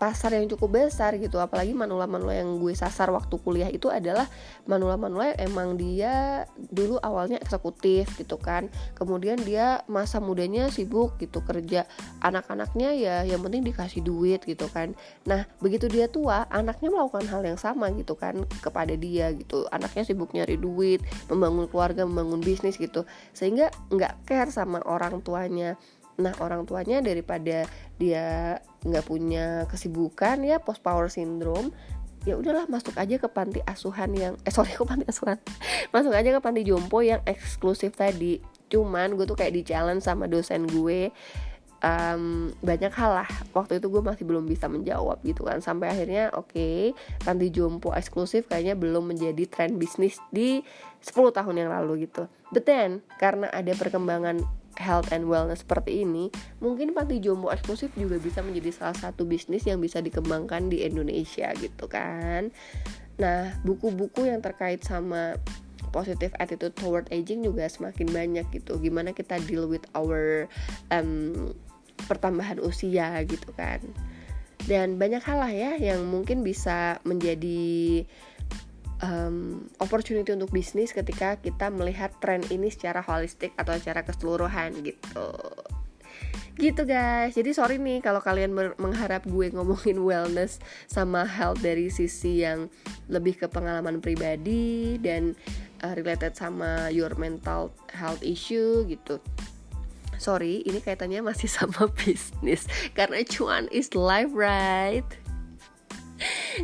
pasar 0.00 0.32
yang 0.32 0.48
cukup 0.48 0.80
besar 0.80 1.12
gitu. 1.20 1.36
Apalagi 1.36 1.76
manula-manula 1.76 2.32
yang 2.32 2.56
gue 2.56 2.72
sasar 2.72 3.12
waktu 3.12 3.36
kuliah 3.36 3.68
itu 3.68 3.92
adalah 3.92 4.24
manula-manula 4.64 5.36
yang 5.36 5.52
emang 5.52 5.68
dia 5.76 6.48
dulu 6.56 6.96
awalnya 7.04 7.36
eksekutif 7.36 8.08
gitu 8.16 8.40
kan. 8.40 8.72
Kemudian 8.96 9.36
dia 9.44 9.84
masa 9.92 10.16
mudanya 10.24 10.72
sibuk 10.72 11.20
gitu 11.20 11.44
kerja 11.44 11.84
anak-anaknya 12.24 12.96
ya 12.96 13.16
yang 13.28 13.44
penting 13.44 13.60
dikasih 13.60 14.00
duit 14.00 14.40
gitu 14.48 14.72
kan. 14.72 14.96
Nah 15.28 15.44
begitu 15.60 15.84
dia 15.92 16.08
tua 16.08 16.48
anaknya 16.48 16.88
melakukan 16.88 17.28
hal 17.28 17.44
yang 17.44 17.60
sama 17.60 17.92
gitu 17.92 18.16
kan 18.16 18.40
kepada 18.64 18.96
dia 18.96 19.28
gitu. 19.36 19.68
Anaknya 19.68 20.08
sibuk 20.08 20.32
nyari 20.32 20.56
duit 20.56 21.04
membangun 21.28 21.68
keluarga 21.68 22.08
membangun 22.08 22.40
bisnis 22.40 22.80
gitu. 22.80 23.04
Sehingga 23.36 23.68
nggak 23.92 24.24
care 24.24 24.48
sama 24.48 24.80
orang 24.88 25.20
tuanya. 25.20 25.76
Nah 26.16 26.32
orang 26.40 26.64
tuanya 26.64 27.04
daripada 27.04 27.68
dia 28.00 28.56
nggak 28.80 29.04
punya 29.04 29.68
kesibukan 29.68 30.40
ya 30.40 30.56
post 30.56 30.80
power 30.80 31.12
syndrome 31.12 31.68
ya 32.28 32.36
udahlah 32.36 32.68
masuk 32.68 32.92
aja 33.00 33.16
ke 33.16 33.28
panti 33.32 33.60
asuhan 33.64 34.12
yang 34.12 34.34
eh 34.44 34.52
sorry 34.52 34.76
ke 34.78 34.84
panti 34.84 35.04
asuhan. 35.08 35.40
Masuk 35.92 36.12
aja 36.12 36.28
ke 36.28 36.40
panti 36.40 36.62
jompo 36.64 37.00
yang 37.00 37.24
eksklusif 37.24 37.96
tadi. 37.96 38.40
Cuman 38.68 39.16
gue 39.16 39.24
tuh 39.24 39.36
kayak 39.36 39.56
di 39.56 39.62
challenge 39.64 40.04
sama 40.04 40.28
dosen 40.28 40.68
gue 40.68 41.08
um, 41.80 42.52
banyak 42.60 42.92
hal 42.92 43.24
lah. 43.24 43.30
Waktu 43.56 43.80
itu 43.80 43.88
gue 43.88 44.02
masih 44.04 44.24
belum 44.28 44.44
bisa 44.44 44.68
menjawab 44.68 45.24
gitu 45.24 45.48
kan. 45.48 45.64
Sampai 45.64 45.96
akhirnya 45.96 46.28
oke 46.36 46.52
okay, 46.52 46.92
panti 47.24 47.48
jompo 47.48 47.96
eksklusif 47.96 48.46
kayaknya 48.52 48.76
belum 48.76 49.10
menjadi 49.16 49.48
tren 49.48 49.80
bisnis 49.80 50.20
di 50.28 50.60
10 51.00 51.16
tahun 51.32 51.56
yang 51.56 51.72
lalu 51.72 52.04
gitu. 52.08 52.28
But 52.52 52.68
then 52.68 53.00
karena 53.16 53.48
ada 53.48 53.72
perkembangan 53.72 54.44
health 54.80 55.12
and 55.12 55.28
wellness 55.28 55.60
seperti 55.60 56.08
ini, 56.08 56.32
mungkin 56.64 56.96
panti 56.96 57.20
jompo 57.20 57.52
eksklusif 57.52 57.92
juga 57.94 58.16
bisa 58.16 58.40
menjadi 58.40 58.72
salah 58.72 58.96
satu 58.96 59.28
bisnis 59.28 59.68
yang 59.68 59.76
bisa 59.78 60.00
dikembangkan 60.00 60.72
di 60.72 60.82
Indonesia 60.88 61.52
gitu 61.60 61.84
kan. 61.84 62.48
Nah, 63.20 63.52
buku-buku 63.62 64.32
yang 64.32 64.40
terkait 64.40 64.80
sama 64.80 65.36
positive 65.92 66.32
attitude 66.40 66.72
toward 66.72 67.04
aging 67.12 67.44
juga 67.44 67.68
semakin 67.68 68.08
banyak 68.08 68.46
gitu. 68.56 68.80
Gimana 68.80 69.12
kita 69.12 69.36
deal 69.44 69.68
with 69.68 69.84
our 69.92 70.48
um, 70.88 71.52
pertambahan 72.08 72.56
usia 72.64 73.20
gitu 73.28 73.52
kan. 73.52 73.84
Dan 74.64 74.96
banyak 74.96 75.20
hal 75.24 75.38
lah 75.40 75.52
ya 75.52 75.72
yang 75.76 76.04
mungkin 76.08 76.44
bisa 76.44 77.00
menjadi 77.04 78.04
um, 79.04 79.66
opportunity 79.80 80.32
untuk 80.32 80.52
bisnis 80.52 80.92
ketika 80.92 81.36
kita 81.40 81.68
melihat 81.72 82.12
tren 82.20 82.44
ini 82.52 82.68
secara 82.68 83.00
holistik 83.04 83.52
atau 83.56 83.76
secara 83.76 84.04
keseluruhan 84.04 84.76
gitu. 84.84 85.28
Gitu 86.60 86.82
guys. 86.84 87.32
Jadi 87.32 87.56
sorry 87.56 87.76
nih 87.80 88.04
kalau 88.04 88.20
kalian 88.20 88.52
mengharap 88.76 89.24
gue 89.24 89.48
ngomongin 89.48 89.96
wellness 90.04 90.60
sama 90.84 91.24
health 91.24 91.64
dari 91.64 91.88
sisi 91.88 92.44
yang 92.44 92.68
lebih 93.08 93.40
ke 93.40 93.46
pengalaman 93.48 94.04
pribadi 94.04 95.00
dan 95.00 95.32
uh, 95.80 95.96
related 95.96 96.36
sama 96.36 96.92
your 96.92 97.16
mental 97.16 97.72
health 97.96 98.20
issue 98.20 98.84
gitu. 98.84 99.16
Sorry 100.20 100.60
ini 100.68 100.84
kaitannya 100.84 101.24
masih 101.24 101.48
sama 101.56 101.88
bisnis. 101.96 102.68
Karena 102.92 103.24
cuan 103.24 103.64
is 103.72 103.96
life 103.96 104.36
right 104.36 105.19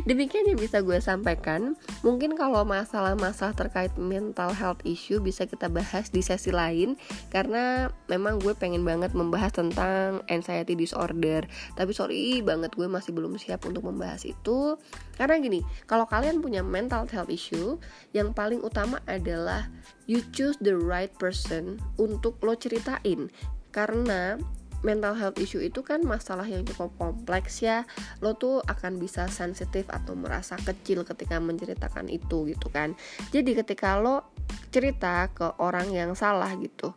Demikian 0.05 0.45
yang 0.45 0.59
bisa 0.59 0.85
gue 0.85 0.99
sampaikan. 1.01 1.73
Mungkin 2.05 2.37
kalau 2.37 2.61
masalah-masalah 2.67 3.57
terkait 3.57 3.93
mental 3.97 4.53
health 4.53 4.83
issue 4.85 5.17
bisa 5.17 5.49
kita 5.49 5.71
bahas 5.71 6.13
di 6.13 6.21
sesi 6.21 6.53
lain 6.53 6.99
karena 7.33 7.89
memang 8.11 8.37
gue 8.37 8.53
pengen 8.53 8.85
banget 8.85 9.15
membahas 9.17 9.55
tentang 9.55 10.21
anxiety 10.29 10.77
disorder. 10.77 11.47
Tapi 11.73 11.91
sorry 11.95 12.45
banget 12.45 12.75
gue 12.77 12.85
masih 12.85 13.15
belum 13.15 13.39
siap 13.41 13.65
untuk 13.65 13.87
membahas 13.87 14.27
itu. 14.27 14.77
Karena 15.17 15.41
gini, 15.41 15.65
kalau 15.89 16.05
kalian 16.05 16.43
punya 16.43 16.61
mental 16.61 17.09
health 17.09 17.31
issue, 17.33 17.79
yang 18.13 18.35
paling 18.35 18.61
utama 18.61 19.01
adalah 19.09 19.71
you 20.05 20.21
choose 20.35 20.59
the 20.61 20.75
right 20.75 21.13
person 21.17 21.81
untuk 21.97 22.37
lo 22.45 22.53
ceritain 22.53 23.31
karena 23.77 24.41
mental 24.87 25.19
health 25.19 25.35
issue 25.43 25.59
itu 25.59 25.83
kan 25.83 25.99
masalah 26.07 26.47
yang 26.47 26.63
cukup 26.63 26.95
kompleks 26.95 27.59
ya. 27.59 27.83
Lo 28.23 28.39
tuh 28.39 28.63
akan 28.63 28.95
bisa 29.03 29.27
sensitif 29.27 29.91
atau 29.91 30.15
merasa 30.15 30.55
kecil 30.55 31.03
ketika 31.03 31.35
menceritakan 31.43 32.07
itu 32.07 32.47
gitu 32.47 32.71
kan. 32.71 32.95
Jadi 33.35 33.51
ketika 33.59 33.99
lo 33.99 34.31
cerita 34.71 35.27
ke 35.35 35.59
orang 35.59 35.91
yang 35.91 36.15
salah 36.15 36.55
gitu 36.55 36.95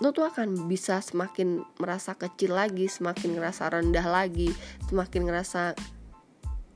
lo 0.00 0.10
tuh 0.10 0.26
akan 0.26 0.72
bisa 0.72 0.98
semakin 0.98 1.62
merasa 1.76 2.18
kecil 2.18 2.58
lagi 2.58 2.90
semakin 2.90 3.38
ngerasa 3.38 3.70
rendah 3.70 4.06
lagi 4.08 4.50
semakin 4.90 5.28
ngerasa 5.28 5.78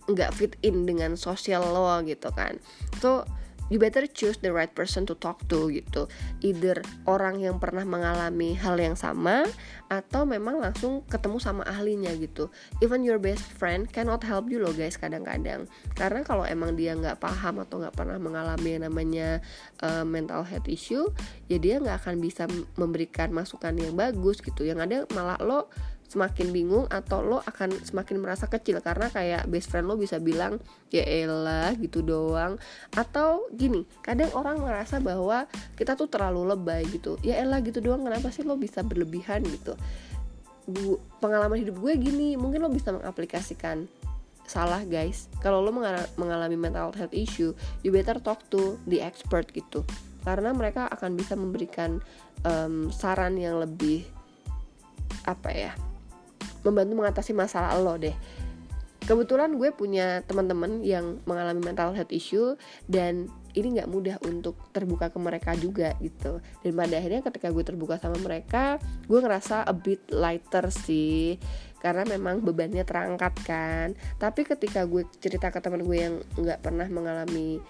nggak 0.07 0.31
fit 0.31 0.55
in 0.62 0.87
dengan 0.87 1.18
sosial 1.18 1.66
lo 1.66 1.91
gitu 2.07 2.31
kan. 2.31 2.62
So 3.03 3.27
you 3.69 3.79
better 3.79 4.07
choose 4.07 4.39
the 4.41 4.51
right 4.53 4.71
person 4.73 5.05
to 5.07 5.14
talk 5.19 5.43
to 5.51 5.71
gitu. 5.71 6.07
Either 6.43 6.83
orang 7.09 7.43
yang 7.43 7.59
pernah 7.59 7.83
mengalami 7.83 8.55
hal 8.55 8.79
yang 8.79 8.95
sama 8.95 9.47
atau 9.87 10.27
memang 10.27 10.59
langsung 10.59 11.03
ketemu 11.07 11.39
sama 11.39 11.62
ahlinya 11.67 12.11
gitu. 12.19 12.51
Even 12.83 13.07
your 13.07 13.19
best 13.19 13.43
friend 13.43 13.87
cannot 13.91 14.23
help 14.27 14.51
you 14.51 14.59
loh 14.59 14.75
guys 14.75 14.99
kadang-kadang. 14.99 15.71
Karena 15.95 16.23
kalau 16.27 16.43
emang 16.47 16.75
dia 16.75 16.95
nggak 16.95 17.23
paham 17.23 17.62
atau 17.62 17.83
nggak 17.83 17.95
pernah 17.95 18.19
mengalami 18.19 18.79
yang 18.79 18.85
namanya 18.91 19.29
uh, 19.83 20.03
mental 20.03 20.43
health 20.43 20.67
issue 20.67 21.07
ya 21.47 21.59
dia 21.62 21.79
nggak 21.79 22.03
akan 22.03 22.19
bisa 22.19 22.51
memberikan 22.79 23.31
masukan 23.31 23.75
yang 23.79 23.95
bagus 23.95 24.43
gitu. 24.43 24.67
Yang 24.67 24.79
ada 24.87 24.97
malah 25.14 25.39
lo 25.43 25.61
semakin 26.07 26.54
bingung 26.54 26.86
atau 26.86 27.20
lo 27.22 27.38
akan 27.42 27.82
semakin 27.82 28.16
merasa 28.22 28.46
kecil. 28.46 28.78
Karena 28.80 29.11
kayak 29.11 29.50
best 29.50 29.68
friend 29.68 29.90
lo 29.90 29.98
bisa 29.98 30.22
bilang 30.22 30.62
ya 30.88 31.02
elah 31.02 31.74
gitu 31.76 32.00
doang. 32.00 32.57
Atau 32.94 33.50
gini 33.52 33.84
kadang 34.00 34.30
orang 34.38 34.62
merasa 34.62 35.02
bahwa 35.02 35.50
kita 35.74 35.98
tuh 35.98 36.07
terlalu 36.07 36.54
lebay 36.54 36.86
gitu. 36.88 37.18
Ya 37.20 37.42
elah 37.42 37.61
gitu 37.61 37.82
doang. 37.82 38.07
Kenapa 38.07 38.30
sih 38.30 38.46
lo 38.46 38.54
bisa 38.54 38.80
berlebihan 38.86 39.42
gitu? 39.44 39.74
Bu, 40.66 40.98
pengalaman 41.22 41.62
hidup 41.62 41.78
gue 41.78 41.94
gini 41.94 42.34
mungkin 42.34 42.62
lo 42.62 42.70
bisa 42.70 42.94
mengaplikasikan. 42.94 43.86
Salah 44.46 44.86
guys. 44.86 45.26
Kalau 45.42 45.59
lo 45.59 45.74
mengalami 46.18 46.54
mental 46.54 46.94
health 46.94 47.14
issue 47.14 47.50
you 47.82 47.90
better 47.90 48.18
talk 48.22 48.46
to 48.50 48.78
the 48.86 49.02
expert 49.02 49.50
gitu. 49.50 49.82
Karena 50.26 50.50
mereka 50.50 50.90
akan 50.90 51.14
bisa 51.14 51.38
memberikan 51.38 52.02
um, 52.42 52.90
saran 52.90 53.38
yang 53.38 53.62
lebih 53.62 54.02
apa 55.26 55.50
ya 55.50 55.72
membantu 56.67 56.99
mengatasi 56.99 57.31
masalah 57.31 57.79
lo 57.79 57.95
deh. 57.95 58.14
Kebetulan 59.07 59.55
gue 59.55 59.71
punya 59.71 60.27
teman-teman 60.27 60.83
yang 60.83 61.23
mengalami 61.31 61.62
mental 61.62 61.95
health 61.95 62.11
issue 62.11 62.59
dan 62.91 63.31
ini 63.55 63.79
nggak 63.79 63.87
mudah 63.87 64.19
untuk 64.27 64.59
terbuka 64.75 65.14
ke 65.14 65.19
mereka 65.23 65.55
juga 65.55 65.95
gitu. 66.03 66.43
Dan 66.67 66.75
pada 66.75 66.99
akhirnya 66.99 67.23
ketika 67.23 67.55
gue 67.55 67.62
terbuka 67.62 68.03
sama 68.03 68.19
mereka 68.19 68.83
gue 69.07 69.19
ngerasa 69.23 69.62
a 69.62 69.71
bit 69.71 70.03
lighter 70.11 70.75
sih. 70.75 71.39
Karena 71.79 72.03
memang 72.03 72.43
bebannya 72.43 72.83
terangkat 72.83 73.35
kan. 73.47 73.95
Tapi 74.19 74.43
ketika 74.43 74.83
gue 74.91 75.07
cerita 75.23 75.55
ke 75.55 75.62
teman 75.62 75.87
gue 75.87 75.99
yang 76.03 76.19
nggak 76.35 76.67
pernah 76.67 76.91
mengalami 76.91 77.62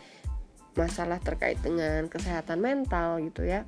masalah 0.73 1.21
terkait 1.21 1.61
dengan 1.61 2.09
kesehatan 2.09 2.61
mental 2.61 3.21
gitu 3.25 3.45
ya 3.45 3.65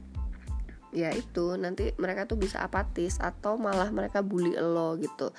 ya 0.93 1.13
itu 1.13 1.57
nanti 1.61 1.93
mereka 2.01 2.25
tuh 2.25 2.41
bisa 2.41 2.65
apatis 2.65 3.21
atau 3.21 3.61
malah 3.61 3.93
mereka 3.93 4.25
bully 4.25 4.57
lo 4.57 4.97
gitu 4.97 5.33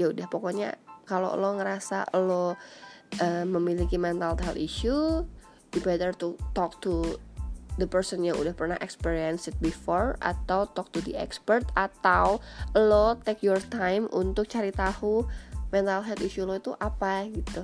ya 0.00 0.10
udah 0.10 0.26
pokoknya 0.26 0.74
kalau 1.06 1.38
lo 1.38 1.54
ngerasa 1.54 2.10
lo 2.18 2.34
uh, 3.22 3.44
memiliki 3.46 3.96
mental 3.96 4.34
health 4.42 4.58
issue 4.58 5.22
you 5.74 5.80
better 5.84 6.10
to 6.10 6.34
talk 6.56 6.78
to 6.82 7.16
the 7.76 7.86
person 7.86 8.24
yang 8.24 8.34
udah 8.40 8.56
pernah 8.56 8.80
experience 8.80 9.46
it 9.46 9.56
before 9.60 10.16
atau 10.24 10.64
talk 10.72 10.88
to 10.90 11.00
the 11.04 11.14
expert 11.14 11.62
atau 11.76 12.40
lo 12.74 13.14
take 13.22 13.44
your 13.44 13.60
time 13.70 14.08
untuk 14.10 14.48
cari 14.48 14.72
tahu 14.72 15.22
mental 15.70 16.02
health 16.02 16.24
issue 16.24 16.48
lo 16.48 16.56
itu 16.56 16.72
apa 16.80 17.28
gitu 17.30 17.62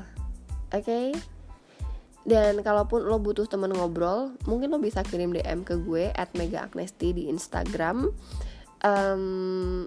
oke 0.70 0.84
okay? 0.84 1.16
Dan 2.22 2.62
kalaupun 2.62 3.02
lo 3.02 3.18
butuh 3.18 3.50
temen 3.50 3.74
ngobrol, 3.74 4.38
mungkin 4.46 4.70
lo 4.70 4.78
bisa 4.78 5.02
kirim 5.02 5.34
DM 5.34 5.66
ke 5.66 5.74
gue 5.82 6.14
at 6.14 6.30
Mega 6.38 6.62
Agnesti 6.62 7.10
di 7.10 7.26
Instagram. 7.26 8.06
Um, 8.82 9.86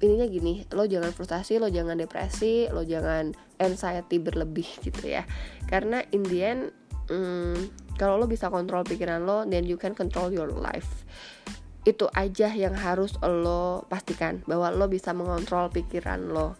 ininya 0.00 0.26
gini, 0.30 0.64
lo 0.72 0.88
jangan 0.88 1.12
frustasi, 1.12 1.60
lo 1.60 1.68
jangan 1.68 2.00
depresi, 2.00 2.72
lo 2.72 2.86
jangan 2.88 3.36
anxiety 3.60 4.16
berlebih 4.16 4.68
gitu 4.80 5.12
ya. 5.12 5.28
Karena 5.68 6.00
in 6.08 6.24
the 6.24 6.40
end, 6.40 6.62
um, 7.12 7.68
kalau 7.98 8.16
lo 8.16 8.24
bisa 8.30 8.48
kontrol 8.48 8.86
pikiran 8.86 9.26
lo, 9.28 9.44
then 9.44 9.68
you 9.68 9.76
can 9.76 9.92
control 9.92 10.30
your 10.32 10.48
life. 10.48 11.04
Itu 11.84 12.08
aja 12.14 12.48
yang 12.52 12.78
harus 12.78 13.18
lo 13.20 13.84
pastikan 13.90 14.40
bahwa 14.48 14.72
lo 14.72 14.86
bisa 14.88 15.12
mengontrol 15.12 15.68
pikiran 15.68 16.32
lo. 16.32 16.56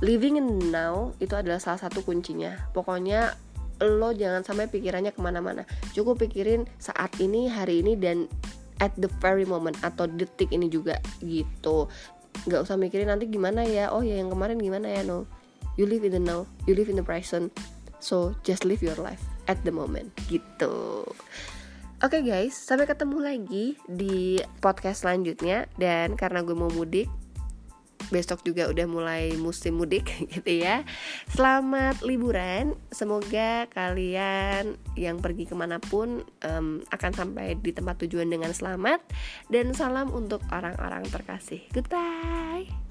Living 0.00 0.40
in 0.40 0.72
now 0.72 1.12
itu 1.20 1.36
adalah 1.36 1.60
salah 1.60 1.80
satu 1.80 2.04
kuncinya. 2.04 2.56
Pokoknya 2.72 3.36
lo 3.80 4.12
jangan 4.12 4.44
sampai 4.44 4.68
pikirannya 4.68 5.16
ke 5.16 5.20
mana-mana. 5.24 5.64
Cukup 5.96 6.20
pikirin 6.20 6.68
saat 6.76 7.16
ini 7.16 7.48
hari 7.48 7.80
ini 7.80 7.96
dan 7.96 8.28
at 8.80 8.92
the 8.96 9.08
very 9.20 9.44
moment 9.44 9.76
atau 9.80 10.08
detik 10.08 10.52
ini 10.52 10.68
juga 10.68 11.00
gitu. 11.24 11.88
Nggak 12.48 12.60
usah 12.68 12.76
mikirin 12.76 13.08
nanti 13.08 13.28
gimana 13.28 13.64
ya. 13.64 13.92
Oh 13.92 14.04
ya 14.04 14.20
yang 14.20 14.32
kemarin 14.32 14.60
gimana 14.60 14.88
ya 14.88 15.04
no? 15.04 15.24
You 15.80 15.88
live 15.88 16.04
in 16.04 16.12
the 16.16 16.22
now 16.22 16.44
you 16.68 16.76
live 16.76 16.92
in 16.92 16.96
the 17.00 17.04
present. 17.04 17.52
So 18.00 18.32
just 18.44 18.64
live 18.64 18.80
your 18.80 18.96
life 18.96 19.20
at 19.48 19.60
the 19.64 19.72
moment 19.72 20.12
gitu. 20.28 21.04
Oke 22.00 22.16
okay 22.16 22.22
guys, 22.24 22.56
sampai 22.56 22.88
ketemu 22.88 23.20
lagi 23.20 23.76
di 23.84 24.40
podcast 24.64 25.04
selanjutnya. 25.04 25.68
Dan 25.76 26.16
karena 26.16 26.40
gue 26.40 26.56
mau 26.56 26.72
mudik 26.72 27.19
besok 28.10 28.42
juga 28.44 28.68
udah 28.68 28.86
mulai 28.90 29.32
musim 29.38 29.78
mudik 29.78 30.10
gitu 30.34 30.50
ya. 30.60 30.82
Selamat 31.30 32.02
liburan. 32.04 32.76
Semoga 32.90 33.70
kalian 33.70 34.76
yang 34.98 35.22
pergi 35.22 35.46
ke 35.48 35.54
mana 35.54 35.78
pun 35.78 36.26
um, 36.44 36.82
akan 36.90 37.12
sampai 37.14 37.56
di 37.56 37.70
tempat 37.70 38.02
tujuan 38.04 38.28
dengan 38.28 38.50
selamat. 38.50 39.00
Dan 39.48 39.72
salam 39.72 40.10
untuk 40.10 40.42
orang-orang 40.50 41.06
terkasih. 41.08 41.64
Goodbye 41.72 42.89